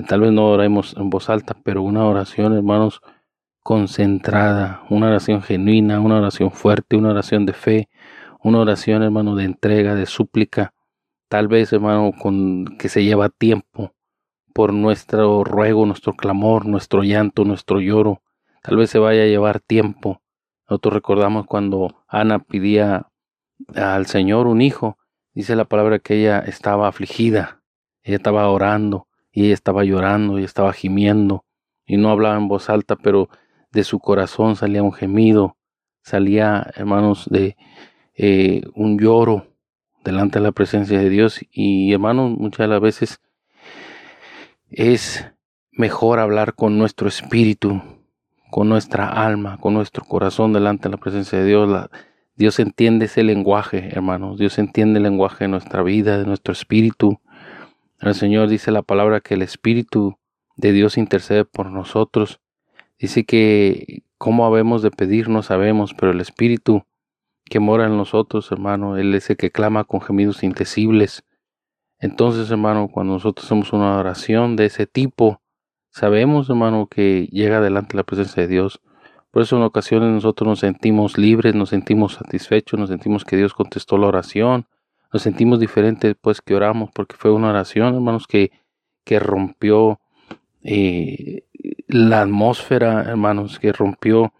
Tal 0.04 0.20
vez 0.20 0.30
no 0.30 0.50
oremos 0.50 0.94
en 0.98 1.08
voz 1.08 1.30
alta, 1.30 1.56
pero 1.64 1.82
una 1.82 2.04
oración, 2.04 2.52
hermanos, 2.52 3.00
concentrada, 3.62 4.82
una 4.90 5.06
oración 5.06 5.42
genuina, 5.42 6.00
una 6.00 6.18
oración 6.18 6.50
fuerte, 6.50 6.96
una 6.96 7.10
oración 7.10 7.46
de 7.46 7.54
fe, 7.54 7.88
una 8.42 8.58
oración, 8.58 9.02
hermano, 9.02 9.34
de 9.36 9.44
entrega, 9.44 9.94
de 9.94 10.04
súplica, 10.04 10.74
tal 11.28 11.48
vez, 11.48 11.72
hermano, 11.72 12.12
con 12.12 12.76
que 12.78 12.90
se 12.90 13.04
lleva 13.04 13.30
tiempo 13.30 13.94
por 14.52 14.74
nuestro 14.74 15.44
ruego, 15.44 15.86
nuestro 15.86 16.12
clamor, 16.12 16.66
nuestro 16.66 17.02
llanto, 17.02 17.46
nuestro 17.46 17.80
lloro. 17.80 18.22
Tal 18.62 18.76
vez 18.76 18.90
se 18.90 18.98
vaya 18.98 19.22
a 19.22 19.26
llevar 19.26 19.60
tiempo. 19.60 20.20
Nosotros 20.68 20.92
recordamos 20.92 21.46
cuando 21.46 22.04
Ana 22.06 22.40
pedía 22.40 23.08
al 23.74 24.06
Señor 24.06 24.46
un 24.46 24.62
hijo, 24.62 24.98
dice 25.34 25.56
la 25.56 25.64
palabra 25.64 25.98
que 25.98 26.20
ella 26.20 26.38
estaba 26.40 26.88
afligida, 26.88 27.62
ella 28.02 28.16
estaba 28.16 28.48
orando, 28.48 29.06
y 29.36 29.44
ella 29.44 29.54
estaba 29.54 29.84
llorando 29.84 30.38
y 30.38 30.44
estaba 30.44 30.72
gimiendo 30.72 31.44
y 31.84 31.98
no 31.98 32.08
hablaba 32.08 32.38
en 32.38 32.48
voz 32.48 32.70
alta, 32.70 32.96
pero 32.96 33.28
de 33.70 33.84
su 33.84 34.00
corazón 34.00 34.56
salía 34.56 34.82
un 34.82 34.94
gemido, 34.94 35.58
salía, 36.02 36.70
hermanos, 36.74 37.28
de 37.30 37.54
eh, 38.14 38.62
un 38.74 38.98
lloro 38.98 39.46
delante 40.02 40.38
de 40.38 40.44
la 40.44 40.52
presencia 40.52 40.98
de 40.98 41.10
Dios 41.10 41.40
y 41.50 41.92
hermanos, 41.92 42.30
muchas 42.30 42.60
de 42.60 42.68
las 42.68 42.80
veces 42.80 43.20
es 44.70 45.30
mejor 45.70 46.18
hablar 46.18 46.54
con 46.54 46.78
nuestro 46.78 47.06
espíritu, 47.06 47.82
con 48.50 48.70
nuestra 48.70 49.06
alma, 49.06 49.58
con 49.58 49.74
nuestro 49.74 50.06
corazón 50.06 50.54
delante 50.54 50.88
de 50.88 50.92
la 50.92 51.00
presencia 51.00 51.38
de 51.38 51.44
Dios. 51.44 51.90
Dios 52.36 52.58
entiende 52.58 53.06
ese 53.06 53.22
lenguaje, 53.22 53.88
hermanos. 53.92 54.38
Dios 54.38 54.58
entiende 54.58 54.98
el 54.98 55.04
lenguaje 55.04 55.44
de 55.44 55.48
nuestra 55.48 55.82
vida, 55.82 56.18
de 56.18 56.26
nuestro 56.26 56.52
espíritu. 56.52 57.18
El 58.00 58.14
Señor 58.14 58.48
dice 58.48 58.70
la 58.70 58.82
palabra 58.82 59.20
que 59.20 59.34
el 59.34 59.42
Espíritu 59.42 60.18
de 60.56 60.72
Dios 60.72 60.98
intercede 60.98 61.46
por 61.46 61.70
nosotros. 61.70 62.40
Dice 62.98 63.24
que 63.24 64.02
cómo 64.18 64.44
habemos 64.44 64.82
de 64.82 64.90
pedir 64.90 65.30
no 65.30 65.42
sabemos, 65.42 65.94
pero 65.94 66.12
el 66.12 66.20
Espíritu 66.20 66.84
que 67.44 67.60
mora 67.60 67.86
en 67.86 67.96
nosotros, 67.96 68.50
hermano, 68.52 68.96
Él 68.98 69.14
es 69.14 69.30
el 69.30 69.36
que 69.36 69.50
clama 69.50 69.84
con 69.84 70.00
gemidos 70.00 70.42
indecibles. 70.42 71.24
Entonces, 71.98 72.50
hermano, 72.50 72.88
cuando 72.88 73.14
nosotros 73.14 73.46
hacemos 73.46 73.72
una 73.72 73.98
oración 73.98 74.56
de 74.56 74.66
ese 74.66 74.86
tipo, 74.86 75.40
sabemos, 75.90 76.50
hermano, 76.50 76.88
que 76.88 77.28
llega 77.30 77.60
delante 77.60 77.96
la 77.96 78.02
presencia 78.02 78.42
de 78.42 78.48
Dios. 78.48 78.82
Por 79.36 79.42
eso 79.42 79.58
en 79.58 79.64
ocasiones 79.64 80.08
nosotros 80.08 80.48
nos 80.48 80.60
sentimos 80.60 81.18
libres, 81.18 81.54
nos 81.54 81.68
sentimos 81.68 82.14
satisfechos, 82.14 82.80
nos 82.80 82.88
sentimos 82.88 83.22
que 83.22 83.36
Dios 83.36 83.52
contestó 83.52 83.98
la 83.98 84.06
oración, 84.06 84.66
nos 85.12 85.20
sentimos 85.20 85.60
diferentes 85.60 86.08
después 86.08 86.40
que 86.40 86.54
oramos, 86.54 86.88
porque 86.94 87.16
fue 87.18 87.32
una 87.32 87.50
oración, 87.50 87.94
hermanos, 87.94 88.26
que, 88.26 88.50
que 89.04 89.18
rompió 89.18 90.00
eh, 90.62 91.44
la 91.86 92.22
atmósfera, 92.22 93.02
hermanos, 93.02 93.58
que 93.58 93.72
rompió 93.72 94.32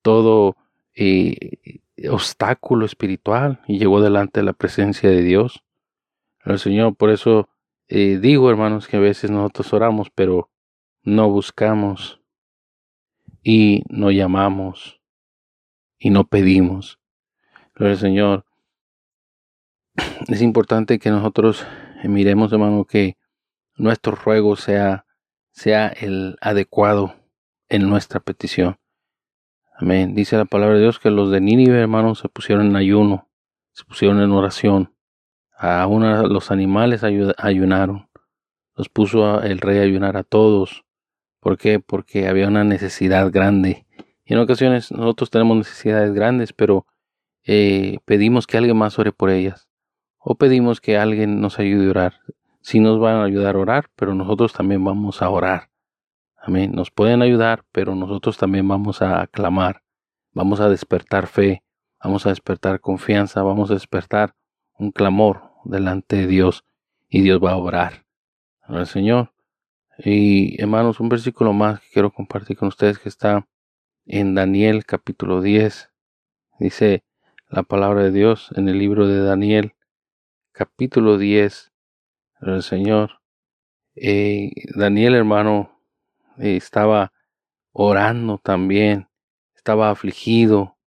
todo 0.00 0.56
eh, 0.94 1.82
obstáculo 2.10 2.86
espiritual 2.86 3.60
y 3.66 3.78
llegó 3.78 4.00
delante 4.00 4.40
de 4.40 4.46
la 4.46 4.54
presencia 4.54 5.10
de 5.10 5.20
Dios. 5.20 5.62
El 6.46 6.58
Señor, 6.58 6.96
por 6.96 7.10
eso 7.10 7.50
eh, 7.88 8.18
digo, 8.18 8.48
hermanos, 8.48 8.88
que 8.88 8.96
a 8.96 9.00
veces 9.00 9.30
nosotros 9.30 9.74
oramos, 9.74 10.08
pero 10.08 10.48
no 11.02 11.28
buscamos 11.28 12.17
y 13.50 13.82
no 13.88 14.10
llamamos 14.10 15.00
y 15.98 16.10
no 16.10 16.24
pedimos. 16.24 17.00
Gloria 17.74 17.94
al 17.94 17.98
Señor 17.98 18.44
es 20.28 20.42
importante 20.42 20.98
que 20.98 21.08
nosotros 21.08 21.64
miremos, 22.04 22.52
hermano, 22.52 22.84
que 22.84 23.16
nuestro 23.74 24.14
ruego 24.16 24.56
sea, 24.56 25.06
sea 25.50 25.88
el 25.88 26.36
adecuado 26.42 27.14
en 27.70 27.88
nuestra 27.88 28.20
petición. 28.20 28.78
Amén. 29.78 30.14
Dice 30.14 30.36
la 30.36 30.44
palabra 30.44 30.74
de 30.74 30.82
Dios 30.82 30.98
que 30.98 31.08
los 31.08 31.30
de 31.30 31.40
Nínive, 31.40 31.80
hermanos, 31.80 32.18
se 32.18 32.28
pusieron 32.28 32.66
en 32.66 32.76
ayuno, 32.76 33.30
se 33.72 33.82
pusieron 33.84 34.20
en 34.20 34.30
oración. 34.32 34.94
Aún 35.56 36.02
los 36.34 36.50
animales 36.50 37.02
ayunaron. 37.02 38.10
Los 38.76 38.90
puso 38.90 39.40
el 39.40 39.58
rey 39.58 39.78
a 39.78 39.84
ayunar 39.84 40.18
a 40.18 40.22
todos. 40.22 40.84
¿Por 41.40 41.58
qué? 41.58 41.80
Porque 41.80 42.28
había 42.28 42.48
una 42.48 42.64
necesidad 42.64 43.30
grande. 43.30 43.86
Y 44.24 44.34
en 44.34 44.40
ocasiones 44.40 44.92
nosotros 44.92 45.30
tenemos 45.30 45.56
necesidades 45.56 46.12
grandes, 46.12 46.52
pero 46.52 46.86
eh, 47.44 47.98
pedimos 48.04 48.46
que 48.46 48.58
alguien 48.58 48.76
más 48.76 48.98
ore 48.98 49.12
por 49.12 49.30
ellas 49.30 49.68
o 50.18 50.34
pedimos 50.34 50.80
que 50.80 50.98
alguien 50.98 51.40
nos 51.40 51.58
ayude 51.58 51.86
a 51.86 51.90
orar. 51.90 52.20
Sí 52.60 52.80
nos 52.80 52.98
van 53.00 53.16
a 53.16 53.24
ayudar 53.24 53.56
a 53.56 53.60
orar, 53.60 53.90
pero 53.96 54.14
nosotros 54.14 54.52
también 54.52 54.84
vamos 54.84 55.22
a 55.22 55.30
orar. 55.30 55.70
Amén. 56.36 56.72
Nos 56.72 56.90
pueden 56.90 57.22
ayudar, 57.22 57.64
pero 57.72 57.94
nosotros 57.94 58.36
también 58.36 58.68
vamos 58.68 59.00
a 59.00 59.26
clamar. 59.28 59.82
Vamos 60.32 60.60
a 60.60 60.68
despertar 60.68 61.26
fe, 61.26 61.62
vamos 62.02 62.26
a 62.26 62.28
despertar 62.28 62.80
confianza, 62.80 63.42
vamos 63.42 63.70
a 63.70 63.74
despertar 63.74 64.34
un 64.78 64.92
clamor 64.92 65.50
delante 65.64 66.16
de 66.16 66.26
Dios 66.26 66.64
y 67.08 67.22
Dios 67.22 67.42
va 67.42 67.52
a 67.52 67.56
orar. 67.56 68.04
Al 68.60 68.86
Señor. 68.86 69.37
Y 70.00 70.62
hermanos, 70.62 71.00
un 71.00 71.08
versículo 71.08 71.52
más 71.52 71.80
que 71.80 71.88
quiero 71.92 72.12
compartir 72.12 72.56
con 72.56 72.68
ustedes 72.68 73.00
que 73.00 73.08
está 73.08 73.48
en 74.06 74.36
Daniel 74.36 74.84
capítulo 74.86 75.42
10. 75.42 75.90
Dice 76.60 77.02
la 77.48 77.64
palabra 77.64 78.04
de 78.04 78.12
Dios 78.12 78.50
en 78.54 78.68
el 78.68 78.78
libro 78.78 79.08
de 79.08 79.20
Daniel 79.20 79.74
capítulo 80.52 81.18
10 81.18 81.72
del 82.40 82.62
Señor. 82.62 83.22
Eh, 83.96 84.52
Daniel, 84.76 85.16
hermano, 85.16 85.82
eh, 86.38 86.54
estaba 86.54 87.12
orando 87.72 88.38
también, 88.38 89.08
estaba 89.56 89.90
afligido, 89.90 90.78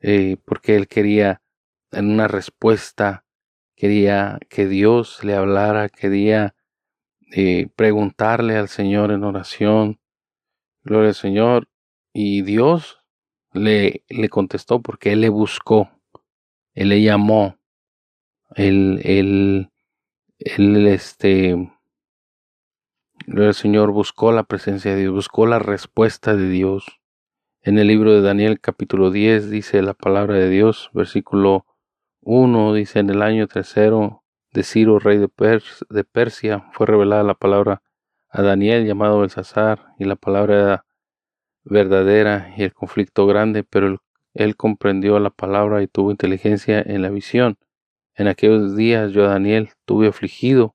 eh, 0.00 0.36
porque 0.44 0.76
él 0.76 0.88
quería 0.88 1.40
en 1.92 2.10
una 2.10 2.28
respuesta, 2.28 3.24
quería 3.76 4.38
que 4.50 4.66
Dios 4.66 5.24
le 5.24 5.34
hablara, 5.34 5.88
quería 5.88 6.54
preguntarle 7.76 8.56
al 8.56 8.68
Señor 8.68 9.12
en 9.12 9.24
oración. 9.24 10.00
Gloria 10.82 11.08
al 11.08 11.14
Señor. 11.14 11.68
Y 12.12 12.42
Dios 12.42 12.98
le, 13.52 14.04
le 14.08 14.28
contestó 14.28 14.80
porque 14.82 15.12
Él 15.12 15.20
le 15.20 15.28
buscó, 15.28 15.90
Él 16.74 16.90
le 16.90 17.02
llamó, 17.02 17.58
el, 18.54 19.00
el, 19.04 19.70
el, 20.38 20.86
este, 20.86 21.70
el 23.26 23.54
Señor 23.54 23.92
buscó 23.92 24.32
la 24.32 24.44
presencia 24.44 24.94
de 24.94 25.02
Dios, 25.02 25.12
buscó 25.12 25.46
la 25.46 25.58
respuesta 25.58 26.34
de 26.34 26.48
Dios. 26.48 26.86
En 27.62 27.78
el 27.78 27.88
libro 27.88 28.14
de 28.14 28.22
Daniel 28.22 28.60
capítulo 28.60 29.10
10 29.10 29.50
dice 29.50 29.82
la 29.82 29.94
palabra 29.94 30.36
de 30.36 30.48
Dios, 30.48 30.90
versículo 30.94 31.66
1, 32.22 32.74
dice 32.74 33.00
en 33.00 33.10
el 33.10 33.22
año 33.22 33.46
tercero 33.46 34.22
de 34.52 34.62
Ciro, 34.62 34.98
rey 34.98 35.18
de, 35.18 35.28
de 35.90 36.04
Persia, 36.04 36.64
fue 36.72 36.86
revelada 36.86 37.22
la 37.22 37.34
palabra 37.34 37.82
a 38.30 38.42
Daniel 38.42 38.86
llamado 38.86 39.20
Belsasar, 39.20 39.94
y 39.98 40.04
la 40.04 40.16
palabra 40.16 40.56
era 40.56 40.84
verdadera 41.64 42.54
y 42.56 42.62
el 42.62 42.72
conflicto 42.72 43.26
grande, 43.26 43.64
pero 43.64 44.02
él, 44.34 44.56
comprendió 44.56 45.18
la 45.18 45.30
palabra 45.30 45.82
y 45.82 45.88
tuvo 45.88 46.10
inteligencia 46.10 46.80
en 46.80 47.02
la 47.02 47.10
visión. 47.10 47.58
En 48.14 48.28
aquellos 48.28 48.76
días 48.76 49.12
yo, 49.12 49.26
Daniel, 49.26 49.70
tuve 49.84 50.08
afligido 50.08 50.74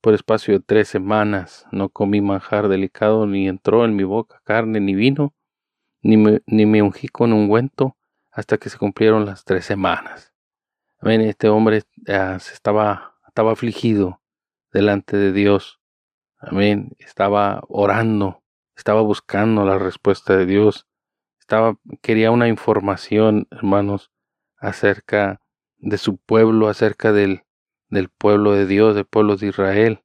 por 0.00 0.14
espacio 0.14 0.54
de 0.54 0.60
tres 0.60 0.88
semanas. 0.88 1.66
No 1.70 1.88
comí 1.88 2.20
manjar 2.20 2.68
delicado, 2.68 3.26
ni 3.26 3.48
entró 3.48 3.84
en 3.84 3.96
mi 3.96 4.04
boca 4.04 4.40
carne 4.44 4.80
ni 4.80 4.94
vino, 4.94 5.34
ni 6.02 6.16
me, 6.16 6.40
ni 6.46 6.66
me 6.66 6.82
ungí 6.82 7.08
con 7.08 7.32
ungüento 7.32 7.96
hasta 8.30 8.58
que 8.58 8.70
se 8.70 8.78
cumplieron 8.78 9.26
las 9.26 9.44
tres 9.44 9.64
semanas. 9.64 10.31
Amén. 11.04 11.22
Este 11.22 11.48
hombre 11.48 11.82
ah, 12.06 12.36
estaba, 12.36 13.16
estaba 13.26 13.50
afligido 13.50 14.22
delante 14.72 15.16
de 15.16 15.32
Dios. 15.32 15.80
Amén. 16.38 16.92
Estaba 17.00 17.60
orando, 17.66 18.44
estaba 18.76 19.00
buscando 19.00 19.64
la 19.64 19.78
respuesta 19.78 20.36
de 20.36 20.46
Dios. 20.46 20.86
Estaba, 21.40 21.76
quería 22.02 22.30
una 22.30 22.46
información, 22.46 23.48
hermanos, 23.50 24.12
acerca 24.58 25.40
de 25.78 25.98
su 25.98 26.18
pueblo, 26.18 26.68
acerca 26.68 27.10
del, 27.12 27.42
del 27.88 28.08
pueblo 28.08 28.52
de 28.52 28.66
Dios, 28.66 28.94
del 28.94 29.04
pueblo 29.04 29.34
de 29.36 29.48
Israel. 29.48 30.04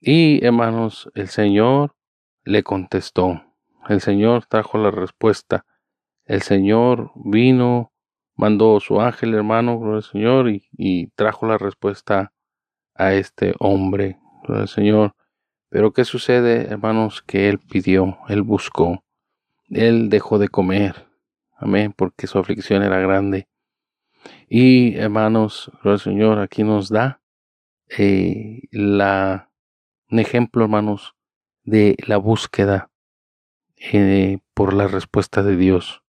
Y, 0.00 0.42
hermanos, 0.42 1.10
el 1.14 1.28
Señor 1.28 1.96
le 2.44 2.62
contestó. 2.62 3.42
El 3.90 4.00
Señor 4.00 4.46
trajo 4.46 4.78
la 4.78 4.90
respuesta. 4.90 5.66
El 6.24 6.40
Señor 6.40 7.12
vino, 7.14 7.92
mandó 8.36 8.80
su 8.80 9.00
ángel, 9.00 9.34
hermano, 9.34 9.96
el 9.96 10.02
Señor, 10.02 10.48
y, 10.48 11.06
trajo 11.14 11.46
la 11.46 11.58
respuesta 11.58 12.32
a 12.94 13.14
este 13.14 13.54
hombre, 13.58 14.18
el 14.48 14.68
Señor. 14.68 15.14
Pero 15.68 15.92
¿qué 15.92 16.04
sucede, 16.04 16.66
hermanos? 16.68 17.22
Que 17.22 17.48
él 17.48 17.58
pidió, 17.58 18.18
él 18.28 18.42
buscó, 18.42 19.04
él 19.68 20.08
dejó 20.08 20.38
de 20.38 20.48
comer. 20.48 21.08
Amén, 21.56 21.92
porque 21.96 22.26
su 22.26 22.38
aflicción 22.38 22.82
era 22.82 22.98
grande. 22.98 23.48
Y, 24.48 24.96
hermanos, 24.96 25.70
el 25.84 25.98
Señor 25.98 26.38
aquí 26.38 26.62
nos 26.62 26.88
da 26.88 27.20
eh, 27.98 28.62
la, 28.70 29.50
un 30.10 30.18
ejemplo, 30.18 30.64
hermanos, 30.64 31.14
de 31.64 31.96
la 32.06 32.18
búsqueda 32.18 32.90
eh, 33.76 34.38
por 34.54 34.74
la 34.74 34.86
respuesta 34.86 35.42
de 35.42 35.56
Dios. 35.56 36.03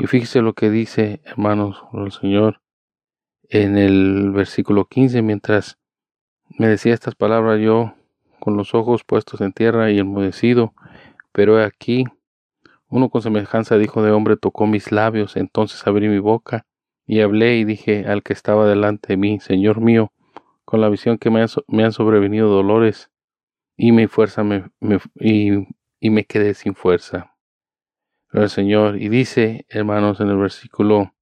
Y 0.00 0.06
fíjese 0.06 0.42
lo 0.42 0.52
que 0.52 0.70
dice, 0.70 1.20
hermanos, 1.24 1.82
el 1.92 2.12
Señor 2.12 2.60
en 3.48 3.76
el 3.76 4.30
versículo 4.30 4.84
15, 4.84 5.22
mientras 5.22 5.76
me 6.56 6.68
decía 6.68 6.94
estas 6.94 7.16
palabras 7.16 7.60
yo 7.60 7.94
con 8.38 8.56
los 8.56 8.74
ojos 8.74 9.02
puestos 9.02 9.40
en 9.40 9.52
tierra 9.52 9.90
y 9.90 9.98
enmudecido, 9.98 10.72
pero 11.32 11.60
aquí 11.60 12.04
uno 12.88 13.08
con 13.08 13.22
semejanza 13.22 13.76
dijo 13.76 14.00
de 14.04 14.12
hombre 14.12 14.36
tocó 14.36 14.68
mis 14.68 14.92
labios, 14.92 15.36
entonces 15.36 15.84
abrí 15.84 16.08
mi 16.08 16.20
boca 16.20 16.64
y 17.04 17.20
hablé 17.20 17.56
y 17.56 17.64
dije 17.64 18.06
al 18.06 18.22
que 18.22 18.34
estaba 18.34 18.68
delante 18.68 19.08
de 19.08 19.16
mí, 19.16 19.40
Señor 19.40 19.80
mío, 19.80 20.12
con 20.64 20.80
la 20.80 20.88
visión 20.88 21.18
que 21.18 21.30
me, 21.30 21.40
han 21.40 21.92
sobrevenido 21.92 22.48
dolores 22.48 23.10
y 23.76 23.90
mi 23.90 24.06
fuerza 24.06 24.44
me, 24.44 24.70
y 25.18 26.10
me 26.10 26.24
quedé 26.24 26.54
sin 26.54 26.76
fuerza 26.76 27.34
el 28.32 28.50
Señor. 28.50 29.00
Y 29.00 29.08
dice, 29.08 29.66
hermanos, 29.68 30.20
en 30.20 30.28
el 30.28 30.38
versículo 30.38 31.14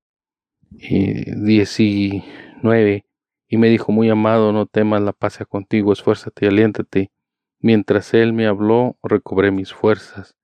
19, 0.70 2.94
eh, 2.94 3.04
y 3.48 3.56
me 3.56 3.68
dijo, 3.68 3.92
muy 3.92 4.10
amado, 4.10 4.52
no 4.52 4.66
temas, 4.66 5.02
la 5.02 5.12
paz 5.12 5.38
contigo, 5.48 5.92
esfuérzate 5.92 6.46
y 6.46 6.48
aliéntate. 6.48 7.12
Mientras 7.60 8.12
él 8.14 8.32
me 8.32 8.46
habló, 8.46 8.98
recobré 9.02 9.50
mis 9.50 9.72
fuerzas. 9.72 10.36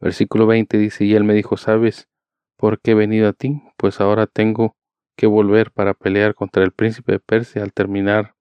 Versículo 0.00 0.46
20 0.46 0.78
dice, 0.78 1.04
y 1.04 1.14
él 1.14 1.24
me 1.24 1.34
dijo, 1.34 1.56
¿sabes 1.56 2.08
por 2.56 2.80
qué 2.80 2.92
he 2.92 2.94
venido 2.94 3.28
a 3.28 3.32
ti? 3.32 3.62
Pues 3.76 4.00
ahora 4.00 4.26
tengo 4.26 4.76
que 5.16 5.26
volver 5.26 5.72
para 5.72 5.94
pelear 5.94 6.34
contra 6.34 6.64
el 6.64 6.72
príncipe 6.72 7.12
de 7.12 7.20
Persia. 7.20 7.62
Al 7.62 7.72
terminar 7.72 8.34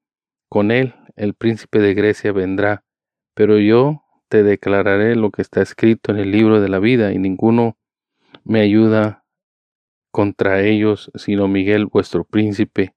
con 0.49 0.71
él, 0.71 0.95
el 1.15 1.33
príncipe 1.33 1.79
de 1.79 1.93
Grecia 1.93 2.31
vendrá. 2.31 2.83
Pero 3.33 3.59
yo 3.59 4.03
te 4.29 4.43
declararé 4.43 5.15
lo 5.15 5.31
que 5.31 5.41
está 5.41 5.61
escrito 5.61 6.11
en 6.11 6.19
el 6.19 6.31
libro 6.31 6.61
de 6.61 6.69
la 6.69 6.79
vida, 6.79 7.13
y 7.13 7.19
ninguno 7.19 7.77
me 8.43 8.61
ayuda 8.61 9.23
contra 10.11 10.61
ellos, 10.61 11.11
sino 11.15 11.47
Miguel, 11.47 11.85
vuestro 11.85 12.23
príncipe. 12.23 12.95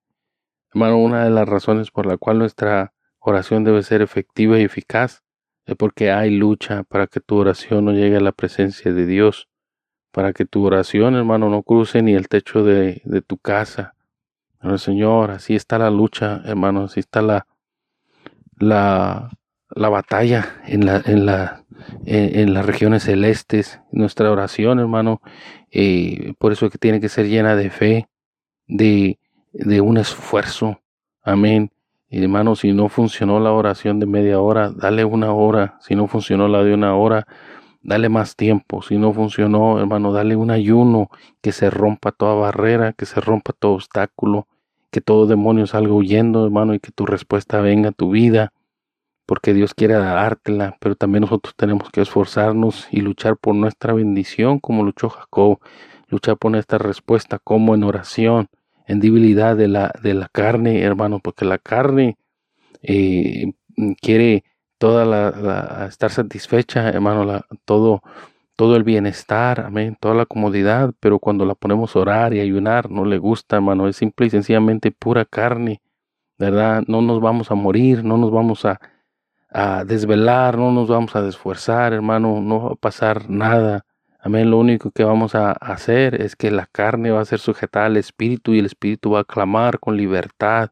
Hermano, 0.73 0.99
una 0.99 1.25
de 1.25 1.31
las 1.31 1.49
razones 1.49 1.91
por 1.91 2.07
la 2.07 2.17
cual 2.17 2.39
nuestra 2.39 2.93
oración 3.19 3.65
debe 3.65 3.83
ser 3.83 4.03
efectiva 4.03 4.59
y 4.59 4.63
eficaz 4.63 5.23
es 5.67 5.77
porque 5.77 6.11
hay 6.11 6.31
lucha 6.31 6.85
para 6.85 7.07
que 7.07 7.21
tu 7.21 7.37
oración 7.37 7.85
no 7.85 7.93
llegue 7.93 8.17
a 8.17 8.21
la 8.21 8.33
presencia 8.33 8.93
de 8.93 9.07
Dios, 9.07 9.49
para 10.11 10.33
que 10.33 10.45
tu 10.45 10.65
oración, 10.65 11.15
hermano, 11.15 11.49
no 11.51 11.63
cruce 11.63 12.03
ni 12.03 12.15
el 12.15 12.29
techo 12.29 12.65
de, 12.65 13.03
tu 13.27 13.39
casa. 13.39 13.95
Señor, 14.77 15.31
así 15.31 15.55
está 15.55 15.79
la 15.79 15.91
lucha, 15.91 16.43
hermano, 16.45 16.85
así 16.85 17.01
está 17.01 17.23
la, 17.23 17.47
la, 18.59 19.31
la 19.75 19.89
batalla 19.89 20.61
en, 20.67 20.87
la, 20.87 21.03
en, 21.05 21.27
la, 21.27 21.65
en, 22.05 22.55
las 22.55 22.67
regiones 22.67 23.05
celestes, 23.05 23.81
nuestra 23.93 24.31
oración, 24.31 24.79
hermano, 24.79 25.21
eh, 25.71 26.35
por 26.39 26.53
eso 26.53 26.67
es 26.67 26.73
que 26.73 26.79
tiene 26.79 27.01
que 27.01 27.09
ser 27.09 27.29
llena 27.29 27.57
de 27.57 27.71
fe, 27.71 28.09
de, 28.67 29.19
de 29.53 29.81
un 29.81 29.99
esfuerzo. 29.99 30.81
Amén. 31.23 31.71
Hermano, 32.11 32.57
si 32.57 32.73
no 32.73 32.89
funcionó 32.89 33.39
la 33.39 33.53
oración 33.53 34.01
de 34.01 34.07
media 34.07 34.41
hora, 34.41 34.71
dale 34.71 35.05
una 35.05 35.33
hora. 35.33 35.79
Si 35.81 35.95
no 35.95 36.09
funcionó 36.09 36.49
la 36.49 36.65
de 36.65 36.75
una 36.75 36.97
hora, 36.97 37.27
dale 37.83 38.09
más 38.09 38.35
tiempo. 38.35 38.83
Si 38.83 38.99
no 38.99 39.13
funcionó, 39.13 39.79
hermano, 39.79 40.13
dale 40.13 40.35
un 40.35 40.51
ayuno, 40.51 41.09
que 41.41 41.53
se 41.53 41.71
rompa 41.71 42.11
toda 42.11 42.35
barrera, 42.35 42.93
que 42.95 43.07
se 43.07 43.21
rompa 43.21 43.53
todo 43.57 43.75
obstáculo, 43.75 44.49
que 44.91 45.01
todo 45.01 45.27
demonio 45.27 45.69
salga 45.69 45.93
huyendo, 45.93 46.45
hermano, 46.45 46.75
y 46.75 46.81
que 46.81 46.91
tu 46.91 47.07
respuesta 47.07 47.61
venga 47.61 47.91
a 47.91 47.93
tu 47.93 48.11
vida 48.11 48.53
porque 49.31 49.55
Dios 49.55 49.75
quiere 49.75 49.95
dártela, 49.95 50.77
pero 50.81 50.97
también 50.97 51.21
nosotros 51.21 51.55
tenemos 51.55 51.89
que 51.91 52.01
esforzarnos 52.01 52.89
y 52.91 53.01
luchar 53.01 53.37
por 53.37 53.55
nuestra 53.55 53.93
bendición, 53.93 54.59
como 54.59 54.83
luchó 54.83 55.09
Jacob, 55.09 55.61
luchar 56.09 56.37
por 56.37 56.51
nuestra 56.51 56.79
respuesta, 56.79 57.39
como 57.39 57.77
en 57.77 57.85
oración, 57.85 58.49
en 58.89 58.99
debilidad 58.99 59.57
de 59.57 59.69
la, 59.69 59.93
de 60.03 60.15
la 60.15 60.29
carne, 60.33 60.83
hermano, 60.83 61.21
porque 61.21 61.45
la 61.45 61.59
carne 61.59 62.19
eh, 62.83 63.53
quiere 64.03 64.43
toda 64.79 65.05
la, 65.05 65.87
estar 65.87 66.11
satisfecha, 66.11 66.89
hermano, 66.89 67.25
la, 67.25 67.47
todo, 67.65 68.03
todo 68.57 68.75
el 68.75 68.83
bienestar, 68.83 69.61
amén, 69.61 69.97
toda 70.01 70.17
la 70.17 70.27
comodidad, 70.27 70.93
pero 70.99 71.21
cuando 71.21 71.45
la 71.45 71.55
ponemos 71.55 71.95
a 71.95 72.01
orar 72.01 72.35
y 72.35 72.41
ayunar, 72.41 72.91
no 72.91 73.05
le 73.05 73.19
gusta, 73.19 73.55
hermano, 73.55 73.87
es 73.87 73.95
simple 73.95 74.27
y 74.27 74.31
sencillamente 74.31 74.91
pura 74.91 75.25
carne, 75.25 75.81
¿verdad? 76.37 76.83
No 76.89 77.01
nos 77.01 77.21
vamos 77.21 77.53
a 77.53 77.55
morir, 77.55 78.03
no 78.03 78.17
nos 78.19 78.33
vamos 78.33 78.65
a, 78.65 78.81
a 79.51 79.85
desvelar, 79.85 80.57
no 80.57 80.71
nos 80.73 80.89
vamos 80.89 81.17
a 81.17 81.23
desfuerzar, 81.23 81.93
hermano, 81.93 82.41
no 82.41 82.63
va 82.63 82.73
a 82.73 82.77
pasar 82.77 83.29
nada. 83.29 83.85
Amén, 84.21 84.51
lo 84.51 84.59
único 84.59 84.91
que 84.91 85.03
vamos 85.03 85.35
a 85.35 85.53
hacer 85.53 86.21
es 86.21 86.37
que 86.37 86.51
la 86.51 86.67
carne 86.67 87.11
va 87.11 87.21
a 87.21 87.25
ser 87.25 87.41
sujetada 87.41 87.87
al 87.87 87.97
espíritu 87.97 88.53
y 88.53 88.59
el 88.61 88.67
espíritu 88.67 89.13
va 89.13 89.21
a 89.21 89.25
clamar 89.25 89.81
con 89.81 89.97
libertad. 89.97 90.71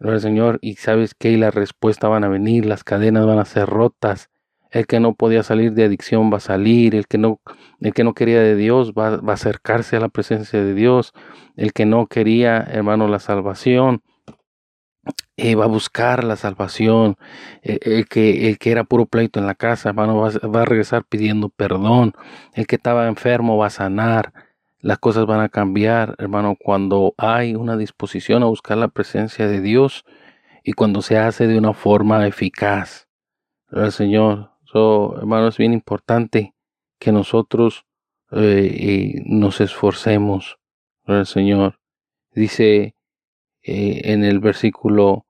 el 0.00 0.20
Señor, 0.20 0.58
y 0.62 0.76
sabes 0.76 1.14
que 1.14 1.36
la 1.36 1.50
respuesta 1.50 2.08
van 2.08 2.24
a 2.24 2.28
venir, 2.28 2.66
las 2.66 2.84
cadenas 2.84 3.26
van 3.26 3.38
a 3.38 3.44
ser 3.44 3.68
rotas. 3.68 4.30
El 4.70 4.86
que 4.86 5.00
no 5.00 5.14
podía 5.14 5.42
salir 5.42 5.72
de 5.74 5.84
adicción 5.84 6.32
va 6.32 6.38
a 6.38 6.40
salir, 6.40 6.94
el 6.94 7.06
que 7.06 7.18
no, 7.18 7.40
el 7.80 7.92
que 7.92 8.04
no 8.04 8.14
quería 8.14 8.40
de 8.40 8.56
Dios 8.56 8.92
va, 8.94 9.18
va 9.18 9.32
a 9.32 9.34
acercarse 9.34 9.96
a 9.96 10.00
la 10.00 10.08
presencia 10.08 10.62
de 10.64 10.74
Dios, 10.74 11.12
el 11.56 11.72
que 11.72 11.84
no 11.84 12.06
quería, 12.06 12.58
hermano, 12.58 13.06
la 13.08 13.18
salvación 13.18 14.02
eh, 15.42 15.56
va 15.56 15.64
a 15.64 15.68
buscar 15.68 16.22
la 16.22 16.36
salvación. 16.36 17.16
Eh, 17.62 17.80
el, 17.82 18.06
que, 18.06 18.48
el 18.48 18.58
que 18.58 18.70
era 18.70 18.84
puro 18.84 19.06
pleito 19.06 19.40
en 19.40 19.46
la 19.46 19.56
casa, 19.56 19.88
hermano, 19.88 20.16
va, 20.16 20.30
va, 20.48 20.62
a 20.62 20.64
regresar 20.64 21.04
pidiendo 21.04 21.48
perdón. 21.48 22.12
El 22.54 22.68
que 22.68 22.76
estaba 22.76 23.08
enfermo 23.08 23.56
va 23.58 23.66
a 23.66 23.70
sanar. 23.70 24.32
Las 24.78 24.98
cosas 24.98 25.26
van 25.26 25.40
a 25.40 25.48
cambiar, 25.48 26.14
hermano, 26.18 26.56
cuando 26.58 27.14
hay 27.18 27.56
una 27.56 27.76
disposición 27.76 28.44
a 28.44 28.46
buscar 28.46 28.78
la 28.78 28.88
presencia 28.88 29.48
de 29.48 29.60
Dios 29.60 30.04
y 30.62 30.74
cuando 30.74 31.02
se 31.02 31.18
hace 31.18 31.48
de 31.48 31.58
una 31.58 31.72
forma 31.72 32.24
eficaz. 32.26 33.08
El 33.72 33.90
Señor, 33.90 34.52
hermano, 34.72 35.48
es 35.48 35.58
bien 35.58 35.72
importante 35.72 36.54
que 37.00 37.10
nosotros 37.10 37.84
eh, 38.30 39.22
nos 39.24 39.60
esforcemos. 39.60 40.58
El 41.06 41.26
Señor 41.26 41.80
dice 42.32 42.94
en 43.64 44.24
el 44.24 44.40
versículo 44.40 45.26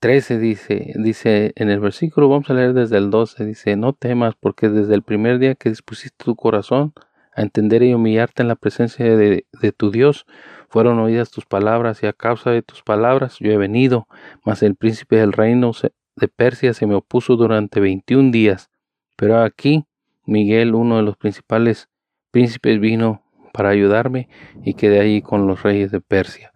13 0.00 0.38
dice, 0.38 0.92
dice 0.96 1.52
en 1.56 1.70
el 1.70 1.78
versículo, 1.78 2.28
vamos 2.28 2.50
a 2.50 2.54
leer 2.54 2.72
desde 2.72 2.96
el 2.96 3.10
12, 3.10 3.44
dice, 3.44 3.76
no 3.76 3.92
temas 3.92 4.34
porque 4.34 4.68
desde 4.68 4.94
el 4.94 5.02
primer 5.02 5.38
día 5.38 5.54
que 5.54 5.68
dispusiste 5.68 6.24
tu 6.24 6.36
corazón 6.36 6.94
a 7.34 7.42
entender 7.42 7.82
y 7.82 7.94
humillarte 7.94 8.42
en 8.42 8.48
la 8.48 8.56
presencia 8.56 9.16
de, 9.16 9.46
de 9.60 9.72
tu 9.72 9.90
Dios, 9.90 10.26
fueron 10.68 10.98
oídas 10.98 11.30
tus 11.30 11.46
palabras 11.46 12.02
y 12.02 12.06
a 12.06 12.12
causa 12.12 12.50
de 12.50 12.62
tus 12.62 12.82
palabras 12.82 13.36
yo 13.40 13.52
he 13.52 13.56
venido, 13.56 14.08
mas 14.44 14.62
el 14.62 14.74
príncipe 14.74 15.16
del 15.16 15.32
reino 15.32 15.72
de 16.16 16.28
Persia 16.28 16.74
se 16.74 16.86
me 16.86 16.94
opuso 16.94 17.36
durante 17.36 17.78
21 17.78 18.30
días, 18.30 18.70
pero 19.16 19.42
aquí 19.42 19.84
Miguel, 20.24 20.74
uno 20.74 20.96
de 20.96 21.02
los 21.02 21.16
principales 21.16 21.88
príncipes, 22.30 22.80
vino 22.80 23.22
para 23.52 23.70
ayudarme 23.70 24.28
y 24.64 24.74
quedé 24.74 25.00
ahí 25.00 25.22
con 25.22 25.46
los 25.46 25.62
reyes 25.62 25.90
de 25.90 26.00
Persia. 26.00 26.52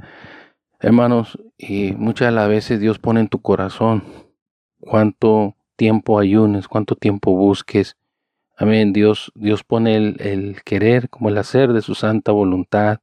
Hermanos, 0.81 1.39
y 1.57 1.93
muchas 1.93 2.33
las 2.33 2.49
veces 2.49 2.81
Dios 2.81 2.99
pone 2.99 3.21
en 3.21 3.29
tu 3.29 3.41
corazón 3.41 4.05
cuánto 4.81 5.57
tiempo 5.77 6.19
ayunes, 6.19 6.69
cuánto 6.69 6.97
tiempo 6.97 7.35
busques. 7.35 7.97
Amén. 8.57 8.93
Dios, 8.93 9.33
Dios 9.35 9.65
pone 9.65 9.97
el, 9.97 10.17
el 10.21 10.63
querer 10.65 11.09
como 11.11 11.29
el 11.29 11.39
hacer 11.39 11.73
de 11.73 11.83
su 11.83 11.95
santa 11.95 12.33
voluntad 12.33 13.01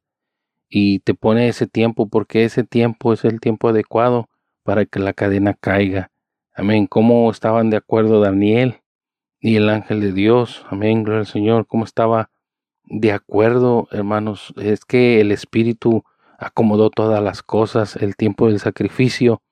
y 0.68 1.00
te 1.00 1.14
pone 1.14 1.48
ese 1.48 1.66
tiempo 1.66 2.08
porque 2.08 2.44
ese 2.44 2.64
tiempo 2.64 3.12
es 3.12 3.24
el 3.24 3.40
tiempo 3.40 3.68
adecuado 3.68 4.28
para 4.62 4.86
que 4.86 5.00
la 5.00 5.12
cadena 5.12 5.54
caiga. 5.54 6.10
Amén. 6.54 6.86
¿Cómo 6.86 7.30
estaban 7.30 7.70
de 7.70 7.76
acuerdo 7.76 8.20
Daniel 8.20 8.80
y 9.40 9.56
el 9.56 9.68
ángel 9.68 10.00
de 10.00 10.12
Dios? 10.12 10.64
Amén. 10.70 11.02
Gloria 11.02 11.20
al 11.20 11.26
Señor. 11.26 11.66
¿Cómo 11.66 11.84
estaba 11.84 12.30
de 12.84 13.12
acuerdo, 13.12 13.88
hermanos? 13.90 14.54
Es 14.56 14.84
que 14.84 15.20
el 15.20 15.32
Espíritu 15.32 16.04
acomodó 16.42 16.90
todas 16.90 17.22
las 17.22 17.42
cosas, 17.42 17.96
el 17.96 18.16
tiempo 18.16 18.48
del 18.48 18.58
sacrificio 18.58 19.42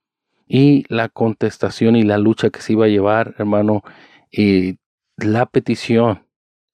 y 0.46 0.85
la 0.88 1.09
contestación 1.09 1.96
y 1.96 2.03
la 2.03 2.18
lucha 2.18 2.50
que 2.50 2.61
se 2.61 2.72
iba 2.72 2.87
a 2.87 2.88
llevar, 2.88 3.35
hermano, 3.38 3.83
y 4.31 4.79
la 5.16 5.46
petición 5.46 6.26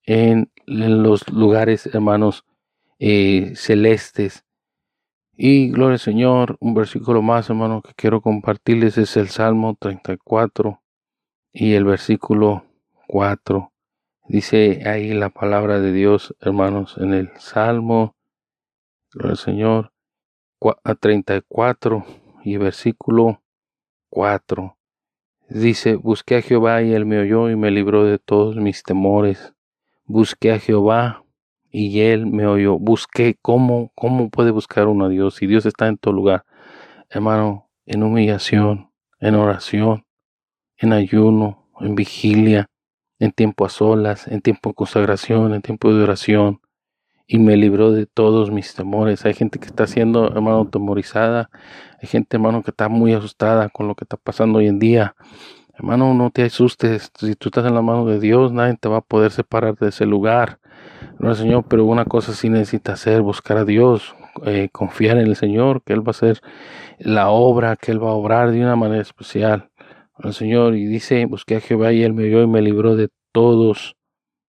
en, 0.04 0.50
los 0.66 1.28
lugares, 1.28 1.86
hermanos, 1.86 2.44
eh, 2.98 3.52
celestes. 3.54 4.44
Y 5.36 5.70
gloria 5.70 5.92
al 5.92 6.00
Señor, 6.00 6.56
un 6.60 6.74
versículo 6.74 7.22
más, 7.22 7.50
hermano, 7.50 7.82
que 7.82 7.92
quiero 7.94 8.20
compartirles 8.20 8.98
es 8.98 9.16
el 9.16 9.28
Salmo 9.28 9.76
34 9.78 10.82
y 11.52 11.74
el 11.74 11.84
versículo 11.84 12.64
4. 13.06 13.70
Dice 14.28 14.82
ahí 14.86 15.12
la 15.12 15.28
palabra 15.28 15.78
de 15.78 15.92
Dios, 15.92 16.34
hermanos, 16.40 16.96
en 16.98 17.14
el 17.14 17.30
Salmo, 17.38 18.16
gloria 19.12 19.32
al 19.32 19.36
Señor, 19.36 19.92
34 21.00 22.04
y 22.44 22.56
versículo 22.56 23.42
4. 24.10 24.76
Dice, 25.48 25.94
busqué 25.94 26.36
a 26.36 26.42
Jehová 26.42 26.82
y 26.82 26.92
él 26.92 27.06
me 27.06 27.18
oyó 27.20 27.50
y 27.50 27.56
me 27.56 27.70
libró 27.70 28.04
de 28.04 28.18
todos 28.18 28.56
mis 28.56 28.82
temores. 28.82 29.54
Busqué 30.04 30.52
a 30.52 30.58
Jehová 30.58 31.24
y 31.70 32.00
él 32.00 32.26
me 32.26 32.46
oyó. 32.46 32.78
Busqué 32.78 33.36
cómo, 33.40 33.92
cómo 33.94 34.30
puede 34.30 34.50
buscar 34.50 34.88
uno 34.88 35.06
a 35.06 35.08
Dios 35.08 35.36
si 35.36 35.46
Dios 35.46 35.66
está 35.66 35.86
en 35.86 35.98
todo 35.98 36.14
lugar. 36.14 36.44
Hermano, 37.10 37.68
en 37.84 38.02
humillación, 38.02 38.90
en 39.20 39.34
oración, 39.36 40.04
en 40.78 40.92
ayuno, 40.92 41.68
en 41.80 41.94
vigilia, 41.94 42.68
en 43.18 43.32
tiempo 43.32 43.64
a 43.64 43.68
solas, 43.68 44.26
en 44.28 44.40
tiempo 44.42 44.70
de 44.70 44.74
consagración, 44.74 45.54
en 45.54 45.62
tiempo 45.62 45.92
de 45.92 46.02
oración, 46.02 46.60
y 47.26 47.38
me 47.38 47.56
libró 47.56 47.92
de 47.92 48.06
todos 48.06 48.50
mis 48.50 48.74
temores. 48.74 49.24
Hay 49.24 49.34
gente 49.34 49.58
que 49.58 49.66
está 49.66 49.86
siendo, 49.86 50.28
hermano, 50.28 50.68
temorizada. 50.68 51.50
Hay 52.00 52.08
gente, 52.08 52.36
hermano, 52.36 52.62
que 52.62 52.70
está 52.70 52.88
muy 52.88 53.12
asustada 53.12 53.68
con 53.68 53.88
lo 53.88 53.94
que 53.94 54.04
está 54.04 54.16
pasando 54.16 54.58
hoy 54.58 54.68
en 54.68 54.78
día. 54.78 55.16
Hermano, 55.74 56.14
no 56.14 56.30
te 56.30 56.44
asustes. 56.44 57.10
Si 57.18 57.34
tú 57.34 57.48
estás 57.48 57.66
en 57.66 57.74
la 57.74 57.82
mano 57.82 58.06
de 58.06 58.20
Dios, 58.20 58.52
nadie 58.52 58.76
te 58.80 58.88
va 58.88 58.98
a 58.98 59.02
poder 59.02 59.30
separar 59.30 59.76
de 59.76 59.88
ese 59.88 60.06
lugar. 60.06 60.58
No, 61.18 61.34
Señor, 61.34 61.64
pero 61.68 61.84
una 61.84 62.04
cosa 62.04 62.32
sí 62.32 62.48
necesita 62.48 62.92
hacer, 62.92 63.22
buscar 63.22 63.58
a 63.58 63.64
Dios, 63.64 64.14
eh, 64.44 64.68
confiar 64.70 65.18
en 65.18 65.26
el 65.26 65.36
Señor, 65.36 65.82
que 65.82 65.92
Él 65.92 66.00
va 66.00 66.08
a 66.08 66.10
hacer 66.10 66.40
la 66.98 67.30
obra, 67.30 67.76
que 67.76 67.92
Él 67.92 68.02
va 68.02 68.10
a 68.10 68.14
obrar 68.14 68.52
de 68.52 68.60
una 68.60 68.76
manera 68.76 69.02
especial. 69.02 69.70
El 70.18 70.32
Señor, 70.32 70.76
y 70.76 70.86
dice, 70.86 71.24
busqué 71.26 71.56
a 71.56 71.60
Jehová 71.60 71.92
y 71.92 72.02
Él 72.02 72.14
me 72.14 72.24
oyó 72.24 72.42
y 72.42 72.46
me 72.46 72.62
libró 72.62 72.96
de 72.96 73.08
todos 73.32 73.96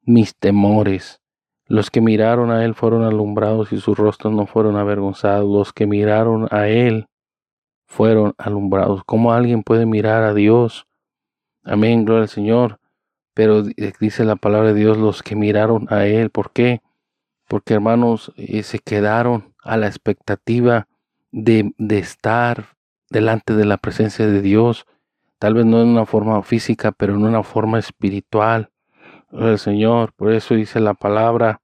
mis 0.04 0.36
temores. 0.36 1.22
Los 1.68 1.92
que 1.92 2.00
miraron 2.00 2.50
a 2.52 2.64
él 2.64 2.76
fueron 2.76 3.04
alumbrados 3.04 3.74
y 3.74 3.80
sus 3.80 3.98
rostros 3.98 4.34
no 4.34 4.46
fueron 4.46 4.78
avergonzados. 4.78 5.46
Los 5.46 5.74
que 5.74 5.86
miraron 5.86 6.48
a 6.52 6.68
él 6.68 7.08
fueron 7.86 8.34
alumbrados. 8.38 9.02
¿Cómo 9.06 9.34
alguien 9.34 9.64
puede 9.64 9.86
mirar 9.86 10.24
a 10.24 10.34
Dios? 10.34 10.88
Amén, 11.64 12.06
gloria 12.06 12.24
al 12.24 12.30
Señor. 12.30 12.80
Pero 13.34 13.64
dice 14.00 14.24
la 14.24 14.38
palabra 14.38 14.70
de 14.70 14.80
Dios, 14.80 14.98
los 14.98 15.22
que 15.24 15.36
miraron 15.36 15.88
a 15.90 16.06
él. 16.06 16.30
¿Por 16.30 16.52
qué? 16.52 16.82
Porque 17.48 17.74
hermanos, 17.74 18.34
eh, 18.38 18.64
se 18.64 18.80
quedaron 18.80 19.54
a 19.62 19.78
la 19.78 19.88
expectativa 19.88 20.88
de, 21.32 21.74
de 21.78 22.00
estar 22.00 22.78
delante 23.10 23.54
de 23.54 23.66
la 23.66 23.78
presencia 23.78 24.26
de 24.26 24.42
Dios. 24.42 24.86
Tal 25.38 25.54
vez 25.54 25.66
no 25.66 25.82
en 25.82 25.90
una 25.90 26.06
forma 26.06 26.42
física, 26.44 26.94
pero 26.94 27.14
en 27.16 27.24
una 27.24 27.44
forma 27.44 27.78
espiritual 27.78 28.72
el 29.32 29.60
Señor. 29.60 30.13
Por 30.13 30.32
eso 30.32 30.56
dice 30.56 30.80
la 30.80 30.94
palabra, 30.94 31.62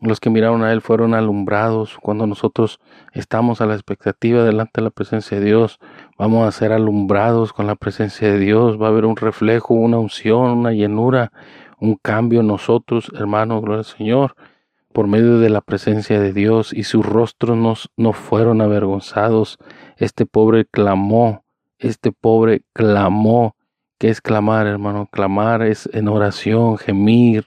los 0.00 0.18
que 0.18 0.30
miraron 0.30 0.64
a 0.64 0.72
Él 0.72 0.80
fueron 0.80 1.14
alumbrados. 1.14 1.96
Cuando 2.02 2.26
nosotros 2.26 2.80
estamos 3.12 3.60
a 3.60 3.66
la 3.66 3.74
expectativa 3.74 4.42
delante 4.42 4.80
de 4.80 4.82
la 4.82 4.90
presencia 4.90 5.38
de 5.38 5.44
Dios, 5.44 5.78
vamos 6.18 6.46
a 6.46 6.52
ser 6.52 6.72
alumbrados 6.72 7.52
con 7.52 7.66
la 7.66 7.76
presencia 7.76 8.30
de 8.32 8.38
Dios. 8.38 8.80
Va 8.80 8.86
a 8.86 8.90
haber 8.90 9.04
un 9.04 9.16
reflejo, 9.16 9.74
una 9.74 9.98
unción, 9.98 10.58
una 10.58 10.72
llenura, 10.72 11.30
un 11.78 11.94
cambio 11.94 12.40
en 12.40 12.48
nosotros, 12.48 13.12
hermanos, 13.14 13.62
gloria 13.62 13.78
al 13.78 13.84
Señor, 13.84 14.34
por 14.92 15.06
medio 15.06 15.38
de 15.38 15.50
la 15.50 15.60
presencia 15.60 16.20
de 16.20 16.32
Dios. 16.32 16.72
Y 16.72 16.82
sus 16.82 17.06
rostros 17.06 17.56
no, 17.56 17.74
no 17.96 18.12
fueron 18.12 18.60
avergonzados. 18.60 19.58
Este 19.96 20.26
pobre 20.26 20.64
clamó, 20.64 21.44
este 21.78 22.10
pobre 22.10 22.62
clamó 22.72 23.54
¿Qué 24.02 24.08
es 24.08 24.20
clamar, 24.20 24.66
hermano? 24.66 25.06
Clamar 25.06 25.62
es 25.62 25.88
en 25.92 26.08
oración, 26.08 26.76
gemir, 26.76 27.46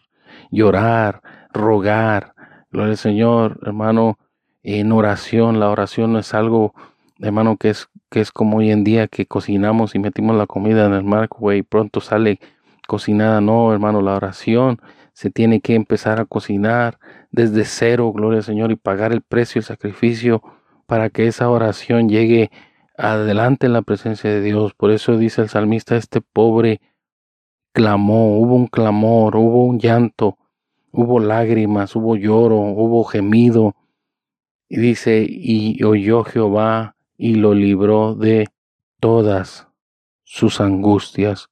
llorar, 0.52 1.22
rogar. 1.52 2.34
Gloria 2.72 2.92
al 2.92 2.98
Señor, 2.98 3.60
hermano, 3.64 4.18
en 4.64 4.94
oración. 4.94 5.60
La 5.60 5.70
oración 5.70 6.14
no 6.14 6.20
es 6.20 6.34
algo, 6.34 6.74
hermano, 7.20 7.58
que 7.58 7.72
es, 7.72 7.90
que 8.10 8.22
es 8.22 8.32
como 8.32 8.60
hoy 8.60 8.72
en 8.72 8.86
día 8.86 9.10
que 9.10 9.26
cocinamos 9.26 9.96
y 9.96 10.00
metimos 10.00 10.38
la 10.38 10.48
comida 10.48 10.86
en 10.86 10.94
el 10.94 11.04
marco 11.04 11.52
y 11.52 11.62
pronto 11.62 12.00
sale 12.00 12.40
cocinada. 12.88 13.42
No, 13.42 13.74
hermano, 13.74 14.02
la 14.02 14.14
oración 14.14 14.80
se 15.12 15.30
tiene 15.32 15.60
que 15.60 15.76
empezar 15.76 16.22
a 16.22 16.26
cocinar 16.26 17.00
desde 17.32 17.66
cero, 17.66 18.14
gloria 18.14 18.38
al 18.38 18.46
Señor, 18.46 18.72
y 18.72 18.78
pagar 18.78 19.12
el 19.12 19.24
precio, 19.24 19.60
el 19.60 19.66
sacrificio 19.66 20.42
para 20.86 21.10
que 21.10 21.28
esa 21.28 21.50
oración 21.50 22.08
llegue 22.08 22.50
adelante 22.98 23.66
en 23.66 23.74
la 23.74 23.82
presencia 23.82 24.30
de 24.30 24.42
Dios. 24.42 24.74
Por 24.74 24.92
eso 24.92 25.18
dice 25.18 25.42
el 25.42 25.50
salmista, 25.50 25.96
este 25.96 26.22
pobre 26.22 26.82
clamó, 27.72 28.40
hubo 28.40 28.56
un 28.56 28.68
clamor, 28.68 29.36
hubo 29.36 29.66
un 29.66 29.80
llanto, 29.80 30.38
hubo 30.92 31.20
lágrimas, 31.20 31.96
hubo 31.96 32.16
lloro, 32.16 32.58
hubo 32.58 33.04
gemido. 33.04 33.76
Y 34.68 34.78
dice, 34.78 35.26
y 35.28 35.84
oyó 35.84 36.24
Jehová 36.24 36.96
y 37.18 37.36
lo 37.36 37.54
libró 37.54 38.16
de 38.16 38.48
todas 39.00 39.68
sus 40.24 40.60
angustias. 40.60 41.50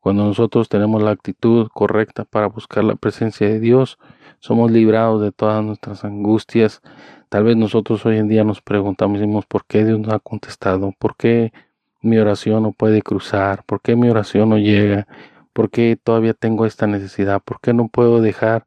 Cuando 0.00 0.24
nosotros 0.24 0.68
tenemos 0.68 1.02
la 1.02 1.10
actitud 1.10 1.68
correcta 1.72 2.24
para 2.24 2.48
buscar 2.48 2.84
la 2.84 2.94
presencia 2.94 3.48
de 3.48 3.60
Dios, 3.60 3.98
somos 4.38 4.70
librados 4.70 5.20
de 5.20 5.32
todas 5.32 5.62
nuestras 5.64 6.04
angustias, 6.04 6.80
Tal 7.28 7.44
vez 7.44 7.56
nosotros 7.56 8.06
hoy 8.06 8.16
en 8.16 8.28
día 8.28 8.42
nos 8.42 8.62
preguntamos, 8.62 9.44
¿por 9.46 9.66
qué 9.66 9.84
Dios 9.84 10.00
no 10.00 10.14
ha 10.14 10.18
contestado? 10.18 10.94
¿Por 10.98 11.14
qué 11.16 11.52
mi 12.00 12.16
oración 12.18 12.62
no 12.62 12.72
puede 12.72 13.02
cruzar? 13.02 13.64
¿Por 13.66 13.82
qué 13.82 13.96
mi 13.96 14.08
oración 14.08 14.48
no 14.48 14.56
llega? 14.58 15.06
¿Por 15.52 15.70
qué 15.70 15.98
todavía 16.02 16.32
tengo 16.32 16.64
esta 16.64 16.86
necesidad? 16.86 17.42
¿Por 17.44 17.60
qué 17.60 17.74
no 17.74 17.88
puedo 17.88 18.22
dejar 18.22 18.64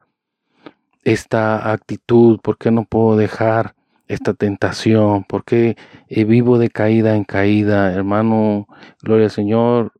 esta 1.04 1.71
actitud? 1.71 2.39
¿Por 2.41 2.58
qué 2.60 2.69
no 2.69 2.86
puedo 2.86 3.17
dejar 3.17 3.74
esta 4.08 4.36
tentación? 4.36 5.24
¿Por 5.24 5.43
qué 5.43 5.76
eh, 6.08 6.24
vivo 6.26 6.60
de 6.60 6.69
caída 6.69 7.15
en 7.15 7.24
caída? 7.24 7.91
Hermano, 7.91 8.67
gloria 9.02 9.26
al 9.26 9.32
Señor, 9.32 9.93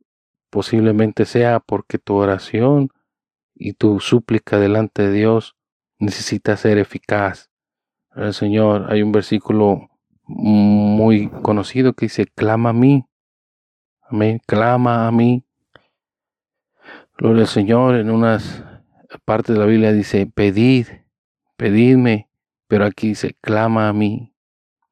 posiblemente 0.50 1.24
sea 1.24 1.58
porque 1.58 1.98
tu 1.98 2.14
oración 2.14 2.90
y 3.56 3.72
tu 3.72 3.98
súplica 3.98 4.60
delante 4.60 5.02
de 5.02 5.12
Dios 5.12 5.56
necesita 5.98 6.56
ser 6.56 6.78
eficaz 6.78 7.51
el 8.16 8.34
Señor. 8.34 8.86
Hay 8.90 9.02
un 9.02 9.12
versículo 9.12 9.88
muy 10.26 11.28
conocido 11.42 11.92
que 11.92 12.06
dice, 12.06 12.26
clama 12.26 12.70
a 12.70 12.74
mí. 12.74 13.04
Amén. 14.02 14.40
Clama 14.46 15.06
a 15.06 15.12
mí. 15.12 15.44
Gloria 17.18 17.42
al 17.42 17.48
Señor. 17.48 17.96
En 17.96 18.10
unas 18.10 18.64
partes 19.24 19.54
de 19.54 19.60
la 19.60 19.66
Biblia 19.66 19.92
dice, 19.92 20.26
pedid, 20.26 20.86
pedidme. 21.56 22.28
Pero 22.68 22.84
aquí 22.84 23.08
dice, 23.08 23.36
clama 23.40 23.88
a 23.88 23.92
mí. 23.92 24.34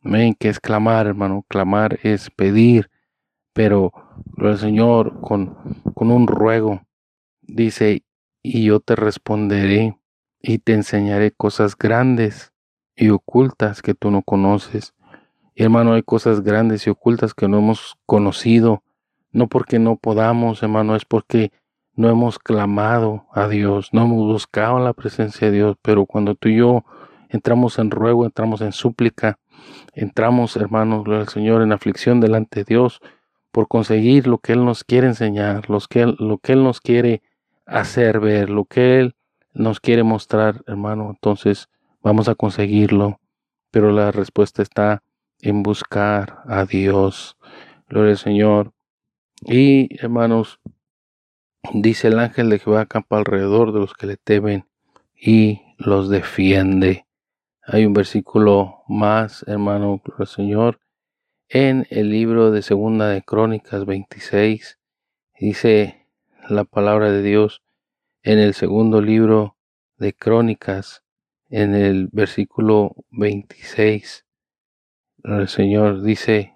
Amén. 0.03 0.35
¿Qué 0.39 0.49
es 0.49 0.61
clamar, 0.61 1.07
hermano? 1.07 1.45
Clamar 1.49 1.99
es 2.03 2.31
pedir. 2.31 2.91
Pero, 3.53 3.93
gloria 4.37 4.55
al 4.55 4.59
Señor, 4.59 5.21
con, 5.21 5.57
con 5.95 6.11
un 6.11 6.27
ruego. 6.27 6.83
Dice, 7.43 8.05
y 8.43 8.65
yo 8.65 8.81
te 8.81 8.97
responderé 8.97 9.99
y 10.41 10.59
te 10.59 10.73
enseñaré 10.73 11.33
cosas 11.33 11.77
grandes 11.77 12.50
y 13.01 13.09
ocultas 13.09 13.81
que 13.81 13.95
tú 13.95 14.11
no 14.11 14.23
conoces. 14.23 14.95
Hermano, 15.57 15.95
hay 15.95 16.03
cosas 16.03 16.43
grandes 16.43 16.87
y 16.87 16.91
ocultas 16.91 17.33
que 17.33 17.49
no 17.49 17.59
hemos 17.59 17.97
conocido. 18.05 18.83
No 19.33 19.49
porque 19.49 19.79
no 19.79 19.97
podamos, 19.97 20.63
hermano, 20.63 20.95
es 20.97 21.07
porque 21.07 21.51
no 21.95 22.11
hemos 22.11 22.39
clamado 22.39 23.25
a 23.33 23.49
Dios, 23.49 23.89
no 23.93 24.03
hemos 24.03 24.27
buscado 24.27 24.79
la 24.81 24.93
presencia 24.93 25.51
de 25.51 25.57
Dios, 25.57 25.77
pero 25.83 26.05
cuando 26.05 26.35
tú 26.35 26.51
y 26.51 26.57
yo 26.57 26.85
entramos 27.31 27.79
en 27.79 27.91
ruego, 27.91 28.27
entramos 28.27 28.61
en 28.61 28.73
súplica, 28.73 29.39
entramos, 29.95 30.57
hermanos, 30.57 31.05
gloria 31.05 31.23
al 31.23 31.29
Señor, 31.29 31.63
en 31.63 31.73
aflicción 31.73 32.21
delante 32.21 32.61
de 32.61 32.65
Dios 32.65 33.01
por 33.51 33.67
conseguir 33.67 34.27
lo 34.27 34.39
que 34.39 34.53
Él 34.53 34.65
nos 34.65 34.85
quiere 34.85 35.07
enseñar, 35.07 35.71
lo 35.71 35.81
que 35.89 36.53
Él 36.53 36.65
nos 36.65 36.81
quiere 36.81 37.23
hacer 37.67 38.21
ver, 38.21 38.51
lo 38.51 38.67
que 38.67 39.01
Él 39.01 39.15
nos 39.55 39.81
quiere 39.81 40.03
mostrar, 40.03 40.63
hermano. 40.67 41.09
Entonces 41.11 41.69
vamos 42.03 42.29
a 42.29 42.35
conseguirlo, 42.35 43.21
pero 43.71 43.93
la 43.93 44.11
respuesta 44.11 44.63
está 44.63 45.03
en 45.41 45.63
buscar 45.63 46.43
a 46.47 46.65
Dios. 46.65 47.37
Gloria 47.89 48.13
al 48.13 48.19
Señor. 48.19 48.73
Y, 49.43 50.03
hermanos, 50.03 50.61
dice 51.73 52.09
el 52.09 52.19
ángel 52.19 52.51
de 52.51 52.59
Jehová 52.59 52.83
acampa 52.83 53.19
alrededor 53.19 53.73
de 53.73 53.81
los 53.81 53.95
que 53.95 54.07
le 54.07 54.17
temen 54.17 54.67
y 55.15 55.63
los 55.79 56.09
defiende. 56.09 57.07
Hay 57.63 57.87
un 57.87 57.93
versículo 57.93 58.83
más, 58.89 59.45
hermano, 59.47 60.01
gloria 60.05 60.21
al 60.21 60.27
Señor, 60.27 60.81
en 61.49 61.87
el 61.91 62.11
libro 62.11 62.51
de 62.51 62.63
Segunda 62.63 63.09
de 63.09 63.23
Crónicas 63.23 63.85
26. 63.87 64.79
Dice 65.39 66.07
la 66.49 66.65
palabra 66.65 67.11
de 67.11 67.23
Dios 67.23 67.63
en 68.23 68.39
el 68.39 68.55
segundo 68.55 69.01
libro 69.01 69.57
de 69.97 70.13
Crónicas, 70.13 71.03
en 71.51 71.75
el 71.75 72.09
versículo 72.13 72.95
26. 73.11 74.25
El 75.25 75.49
Señor 75.49 76.03
dice 76.03 76.55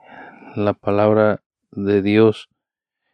la 0.55 0.73
palabra 0.73 1.43
de 1.73 2.01
Dios, 2.01 2.49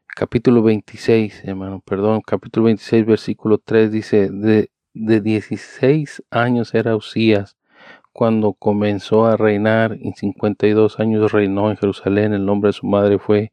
capítulo 0.07 0.63
26, 0.63 1.43
hermano, 1.45 1.83
perdón, 1.85 2.21
capítulo 2.21 2.67
26, 2.67 3.07
versículo 3.07 3.59
3 3.59 3.91
dice, 3.91 4.29
de, 4.31 4.71
de 4.93 5.21
16 5.21 6.23
años 6.31 6.75
era 6.75 6.95
Usías 6.95 7.57
cuando 8.13 8.53
comenzó 8.53 9.27
a 9.27 9.37
reinar 9.37 9.97
y 9.99 10.13
52 10.13 11.01
años 11.01 11.33
reinó 11.33 11.71
en 11.71 11.79
Jerusalén. 11.79 12.35
El 12.35 12.45
nombre 12.45 12.69
de 12.69 12.73
su 12.75 12.87
madre 12.87 13.19
fue 13.19 13.53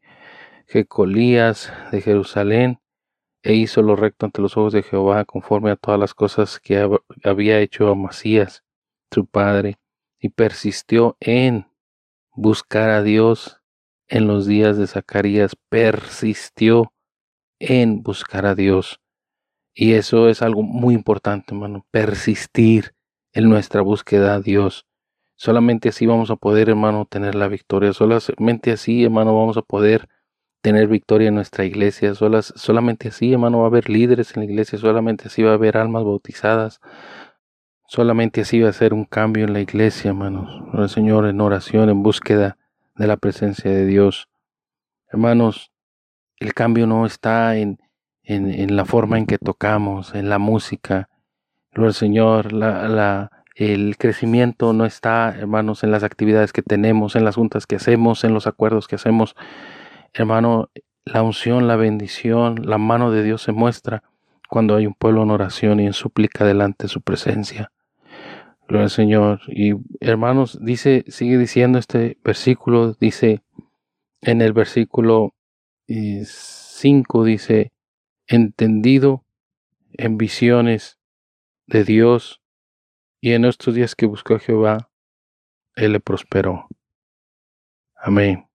Jecolías 0.66 1.72
de 1.90 2.02
Jerusalén 2.02 2.78
e 3.42 3.54
hizo 3.54 3.82
lo 3.82 3.96
recto 3.96 4.26
ante 4.26 4.42
los 4.42 4.56
ojos 4.56 4.72
de 4.72 4.82
Jehová 4.82 5.24
conforme 5.24 5.70
a 5.70 5.76
todas 5.76 5.98
las 5.98 6.14
cosas 6.14 6.58
que 6.60 6.88
había 7.24 7.60
hecho 7.60 7.88
Amasías, 7.88 8.64
su 9.10 9.26
padre, 9.26 9.78
y 10.20 10.30
persistió 10.30 11.16
en 11.20 11.66
buscar 12.32 12.90
a 12.90 13.02
Dios 13.02 13.60
en 14.08 14.26
los 14.26 14.46
días 14.46 14.76
de 14.76 14.86
Zacarías, 14.86 15.56
persistió 15.68 16.92
en 17.58 18.02
buscar 18.02 18.46
a 18.46 18.54
Dios. 18.54 19.00
Y 19.74 19.92
eso 19.92 20.28
es 20.28 20.42
algo 20.42 20.62
muy 20.62 20.94
importante, 20.94 21.54
hermano, 21.54 21.86
persistir 21.90 22.94
en 23.32 23.48
nuestra 23.48 23.80
búsqueda 23.80 24.34
a 24.34 24.40
Dios. 24.40 24.86
Solamente 25.36 25.90
así 25.90 26.06
vamos 26.06 26.30
a 26.30 26.36
poder, 26.36 26.68
hermano, 26.68 27.06
tener 27.06 27.36
la 27.36 27.46
victoria. 27.46 27.92
Solamente 27.92 28.72
así, 28.72 29.04
hermano, 29.04 29.36
vamos 29.36 29.56
a 29.56 29.62
poder 29.62 30.08
tener 30.60 30.88
victoria 30.88 31.28
en 31.28 31.34
nuestra 31.34 31.64
iglesia. 31.64 32.14
solamente 32.14 33.08
así, 33.08 33.32
hermano, 33.32 33.58
va 33.58 33.64
a 33.64 33.68
haber 33.68 33.88
líderes 33.88 34.36
en 34.36 34.40
la 34.40 34.50
iglesia. 34.50 34.78
Solamente 34.78 35.28
así 35.28 35.42
va 35.42 35.52
a 35.52 35.54
haber 35.54 35.76
almas 35.76 36.04
bautizadas. 36.04 36.80
Solamente 37.86 38.42
así 38.42 38.60
va 38.60 38.68
a 38.68 38.72
ser 38.72 38.92
un 38.92 39.04
cambio 39.04 39.44
en 39.44 39.52
la 39.52 39.60
iglesia, 39.60 40.10
hermanos. 40.10 40.62
El 40.74 40.88
Señor 40.88 41.26
en 41.26 41.40
oración, 41.40 41.88
en 41.88 42.02
búsqueda 42.02 42.58
de 42.96 43.06
la 43.06 43.16
presencia 43.16 43.70
de 43.70 43.86
Dios. 43.86 44.28
Hermanos, 45.10 45.72
el 46.38 46.52
cambio 46.54 46.86
no 46.86 47.06
está 47.06 47.56
en, 47.56 47.78
en, 48.22 48.76
la 48.76 48.84
forma 48.84 49.16
en 49.16 49.26
que 49.26 49.38
tocamos, 49.38 50.14
en 50.14 50.28
la 50.28 50.38
música. 50.38 51.08
El 51.72 51.94
Señor, 51.94 52.52
la, 52.52 52.88
la, 52.88 53.30
el 53.54 53.96
crecimiento 53.96 54.72
no 54.72 54.84
está, 54.84 55.34
hermanos, 55.36 55.82
en 55.82 55.90
las 55.90 56.02
actividades 56.02 56.52
que 56.52 56.62
tenemos, 56.62 57.16
en 57.16 57.24
las 57.24 57.36
juntas 57.36 57.66
que 57.66 57.76
hacemos, 57.76 58.22
en 58.24 58.34
los 58.34 58.46
acuerdos 58.46 58.86
que 58.86 58.96
hacemos. 58.96 59.34
Hermano, 60.12 60.70
la 61.04 61.22
unción, 61.22 61.68
la 61.68 61.76
bendición, 61.76 62.56
la 62.64 62.78
mano 62.78 63.10
de 63.10 63.22
Dios 63.22 63.42
se 63.42 63.52
muestra 63.52 64.02
cuando 64.48 64.76
hay 64.76 64.86
un 64.86 64.94
pueblo 64.94 65.22
en 65.22 65.30
oración 65.30 65.80
y 65.80 65.86
en 65.86 65.92
súplica 65.92 66.44
delante 66.44 66.84
de 66.84 66.88
su 66.88 67.00
presencia. 67.02 67.70
Gloria 68.66 68.84
al 68.84 68.90
Señor. 68.90 69.40
Y 69.48 69.74
hermanos, 70.00 70.58
dice, 70.60 71.04
sigue 71.08 71.38
diciendo 71.38 71.78
este 71.78 72.18
versículo, 72.24 72.94
dice 72.94 73.42
en 74.20 74.42
el 74.42 74.52
versículo 74.52 75.34
5, 75.86 77.24
eh, 77.24 77.28
dice, 77.28 77.72
entendido 78.26 79.24
en 79.92 80.18
visiones 80.18 80.98
de 81.66 81.84
Dios, 81.84 82.40
y 83.20 83.32
en 83.32 83.44
estos 83.44 83.74
días 83.74 83.94
que 83.94 84.06
buscó 84.06 84.34
a 84.34 84.38
Jehová, 84.38 84.90
Él 85.74 85.92
le 85.92 86.00
prosperó. 86.00 86.68
Amén. 87.96 88.47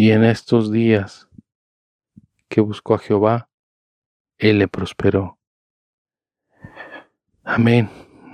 Y 0.00 0.12
en 0.12 0.24
estos 0.24 0.72
días 0.72 1.28
que 2.48 2.62
buscó 2.62 2.94
a 2.94 2.98
Jehová, 2.98 3.50
Él 4.38 4.58
le 4.58 4.66
prosperó. 4.66 5.38
Amén 7.44 7.90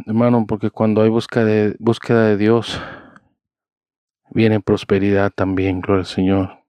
hermano, 0.06 0.46
porque 0.46 0.70
cuando 0.70 1.02
hay 1.02 1.08
búsqueda 1.08 2.26
de, 2.28 2.36
Dios, 2.36 2.80
viene 4.30 4.60
prosperidad 4.60 5.32
también, 5.34 5.80
gloria 5.80 6.02
al 6.02 6.06
Señor. 6.06 6.62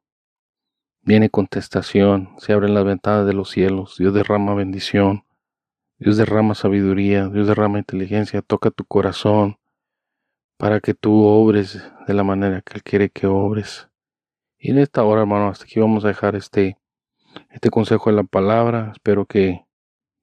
Viene 1.04 1.30
contestación, 1.30 2.32
se 2.40 2.54
abren 2.54 2.74
las 2.74 2.84
ventanas 2.84 3.28
de 3.28 3.34
los 3.34 3.52
cielos, 3.52 3.98
Dios 4.00 4.16
derrama 4.16 4.56
bendición, 4.56 5.26
Dios 6.00 6.18
derrama 6.18 6.56
sabiduría, 6.56 7.28
Dios 7.28 7.46
derrama 7.46 7.78
inteligencia, 7.78 8.42
toca 8.42 8.72
tu 8.72 8.84
corazón 8.84 9.60
para 10.58 10.80
que 10.80 10.96
tú 10.96 11.24
obres 11.24 11.84
de 12.08 12.14
la 12.16 12.24
manera 12.24 12.64
que 12.64 12.74
Él 12.74 12.84
quiere 12.84 13.10
que 13.12 13.28
obres. 13.28 13.87
Y 14.68 14.72
en 14.72 14.80
esta 14.80 15.06
hora, 15.06 15.22
hermano, 15.22 15.48
hasta 15.48 15.64
aquí 15.64 15.80
vamos 15.80 16.04
a 16.04 16.10
dejar 16.10 16.36
este, 16.36 16.78
este 17.52 17.70
consejo 17.70 18.10
de 18.10 18.18
la 18.18 18.24
palabra. 18.24 18.92
Espero 18.92 19.26
que, 19.26 19.66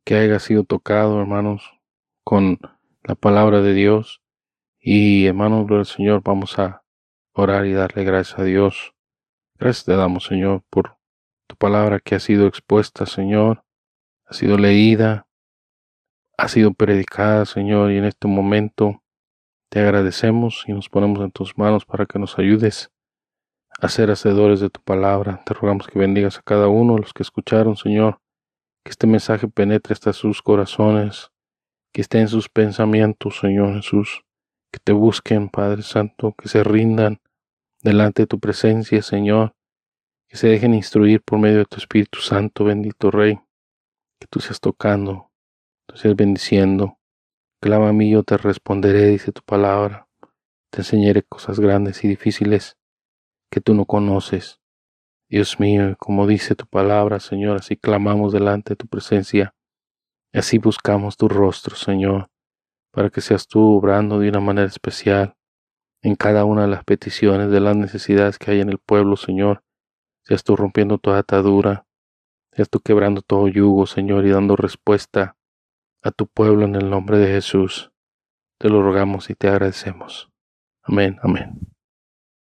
que 0.05 0.17
haya 0.17 0.39
sido 0.39 0.65
tocado, 0.65 1.19
hermanos, 1.19 1.81
con 2.25 2.59
la 3.05 3.15
palabra 3.15 3.63
de 3.63 3.73
Dios. 3.73 4.21
Y 4.79 5.25
hermanos, 5.25 5.65
gloria 5.65 5.81
al 5.81 5.87
Señor, 5.87 6.23
vamos 6.23 6.59
a 6.59 6.85
orar 7.33 7.65
y 7.65 7.73
darle 7.73 8.05
gracias 8.05 8.39
a 8.39 8.45
Dios. 8.45 8.93
Gracias 9.59 9.87
te 9.87 9.97
damos, 9.97 10.25
Señor, 10.25 10.63
por 10.69 10.99
tu 11.47 11.57
palabra 11.57 11.99
que 11.99 12.15
ha 12.15 12.21
sido 12.21 12.47
expuesta, 12.47 13.07
Señor, 13.07 13.65
ha 14.27 14.35
sido 14.35 14.59
leída, 14.59 15.27
ha 16.37 16.49
sido 16.49 16.75
predicada, 16.75 17.47
Señor, 17.47 17.93
y 17.93 17.97
en 17.97 18.05
este 18.05 18.29
momento 18.29 19.03
te 19.71 19.81
agradecemos 19.81 20.65
y 20.67 20.75
nos 20.75 20.91
ponemos 20.91 21.25
en 21.25 21.31
tus 21.31 21.57
manos 21.57 21.87
para 21.87 22.05
que 22.05 22.19
nos 22.19 22.39
ayudes 22.39 22.94
a 23.81 23.89
ser 23.89 24.11
hacedores 24.11 24.61
de 24.61 24.71
tu 24.71 24.81
palabra. 24.81 25.43
Te 25.45 25.55
rogamos 25.55 25.87
que 25.87 25.99
bendigas 25.99 26.39
a 26.39 26.43
cada 26.43 26.69
uno 26.69 26.95
de 26.95 27.03
los 27.03 27.13
que 27.13 27.23
escucharon, 27.23 27.77
Señor, 27.77 28.21
que 28.85 28.91
este 28.91 29.07
mensaje 29.07 29.49
penetre 29.49 29.93
hasta 29.93 30.13
sus 30.13 30.43
corazones, 30.43 31.31
que 31.93 32.01
esté 32.01 32.21
en 32.21 32.29
sus 32.29 32.49
pensamientos, 32.49 33.39
Señor 33.41 33.75
Jesús, 33.75 34.25
que 34.73 34.79
te 34.83 34.93
busquen, 34.93 35.49
Padre 35.49 35.83
Santo, 35.83 36.35
que 36.37 36.49
se 36.49 36.65
rindan 36.65 37.21
delante 37.83 38.23
de 38.23 38.27
tu 38.27 38.41
presencia, 38.41 39.03
Señor, 39.03 39.55
que 40.29 40.37
se 40.37 40.49
dejen 40.49 40.75
instruir 40.75 41.23
por 41.23 41.39
medio 41.39 41.59
de 41.59 41.65
tu 41.67 41.77
Espíritu 41.77 42.21
Santo, 42.21 42.65
bendito 42.65 43.11
Rey, 43.11 43.39
que 44.19 44.27
tú 44.29 44.41
seas 44.41 44.61
tocando, 44.61 45.31
tú 45.87 45.97
seas 45.97 46.17
bendiciendo. 46.17 46.99
Clama 47.61 47.91
a 47.91 47.93
mí, 47.93 48.11
yo 48.11 48.23
te 48.23 48.37
responderé, 48.37 49.07
dice 49.07 49.33
tu 49.33 49.43
palabra. 49.43 50.09
Te 50.71 50.81
enseñaré 50.81 51.23
cosas 51.23 51.61
grandes 51.61 52.03
y 52.05 52.09
difíciles 52.09 52.77
que 53.55 53.61
tú 53.61 53.73
no 53.73 53.87
conoces. 53.87 54.61
Dios 55.29 55.61
mío, 55.61 55.95
como 55.99 56.27
dice 56.27 56.55
tu 56.55 56.67
palabra, 56.67 57.21
Señor, 57.21 57.59
así 57.59 57.77
clamamos 57.77 58.33
delante 58.33 58.71
de 58.71 58.77
tu 58.77 58.87
presencia 58.87 59.55
así 60.39 60.59
buscamos 60.59 61.17
tu 61.17 61.29
rostro, 61.29 61.77
Señor, 61.77 62.29
para 62.91 63.11
que 63.11 63.21
seas 63.21 63.47
tú 63.47 63.77
obrando 63.77 64.19
de 64.19 64.29
una 64.29 64.41
manera 64.41 64.67
especial 64.67 65.37
en 66.03 66.17
cada 66.17 66.45
una 66.45 66.63
de 66.63 66.69
las 66.69 66.85
peticiones, 66.85 67.51
de 67.51 67.61
las 67.61 67.77
necesidades 67.77 68.39
que 68.39 68.51
hay 68.51 68.61
en 68.61 68.69
el 68.69 68.79
pueblo, 68.79 69.17
Señor. 69.17 69.63
Seas 70.25 70.43
tú 70.43 70.57
rompiendo 70.57 70.99
toda 70.99 71.19
atadura, 71.19 71.87
seas 72.53 72.69
tú 72.69 72.81
quebrando 72.81 73.23
todo 73.23 73.49
yugo, 73.49 73.87
Señor, 73.87 74.27
y 74.27 74.31
dando 74.31 74.57
respuesta 74.57 75.37
a 76.03 76.11
tu 76.11 76.27
pueblo 76.27 76.65
en 76.65 76.75
el 76.75 76.91
nombre 76.91 77.19
de 77.19 77.29
Jesús. 77.29 77.93
Te 78.59 78.69
lo 78.69 78.83
rogamos 78.83 79.31
y 79.31 79.35
te 79.35 79.49
agradecemos. 79.49 80.31
Amén, 80.83 81.19
amén. 81.23 81.74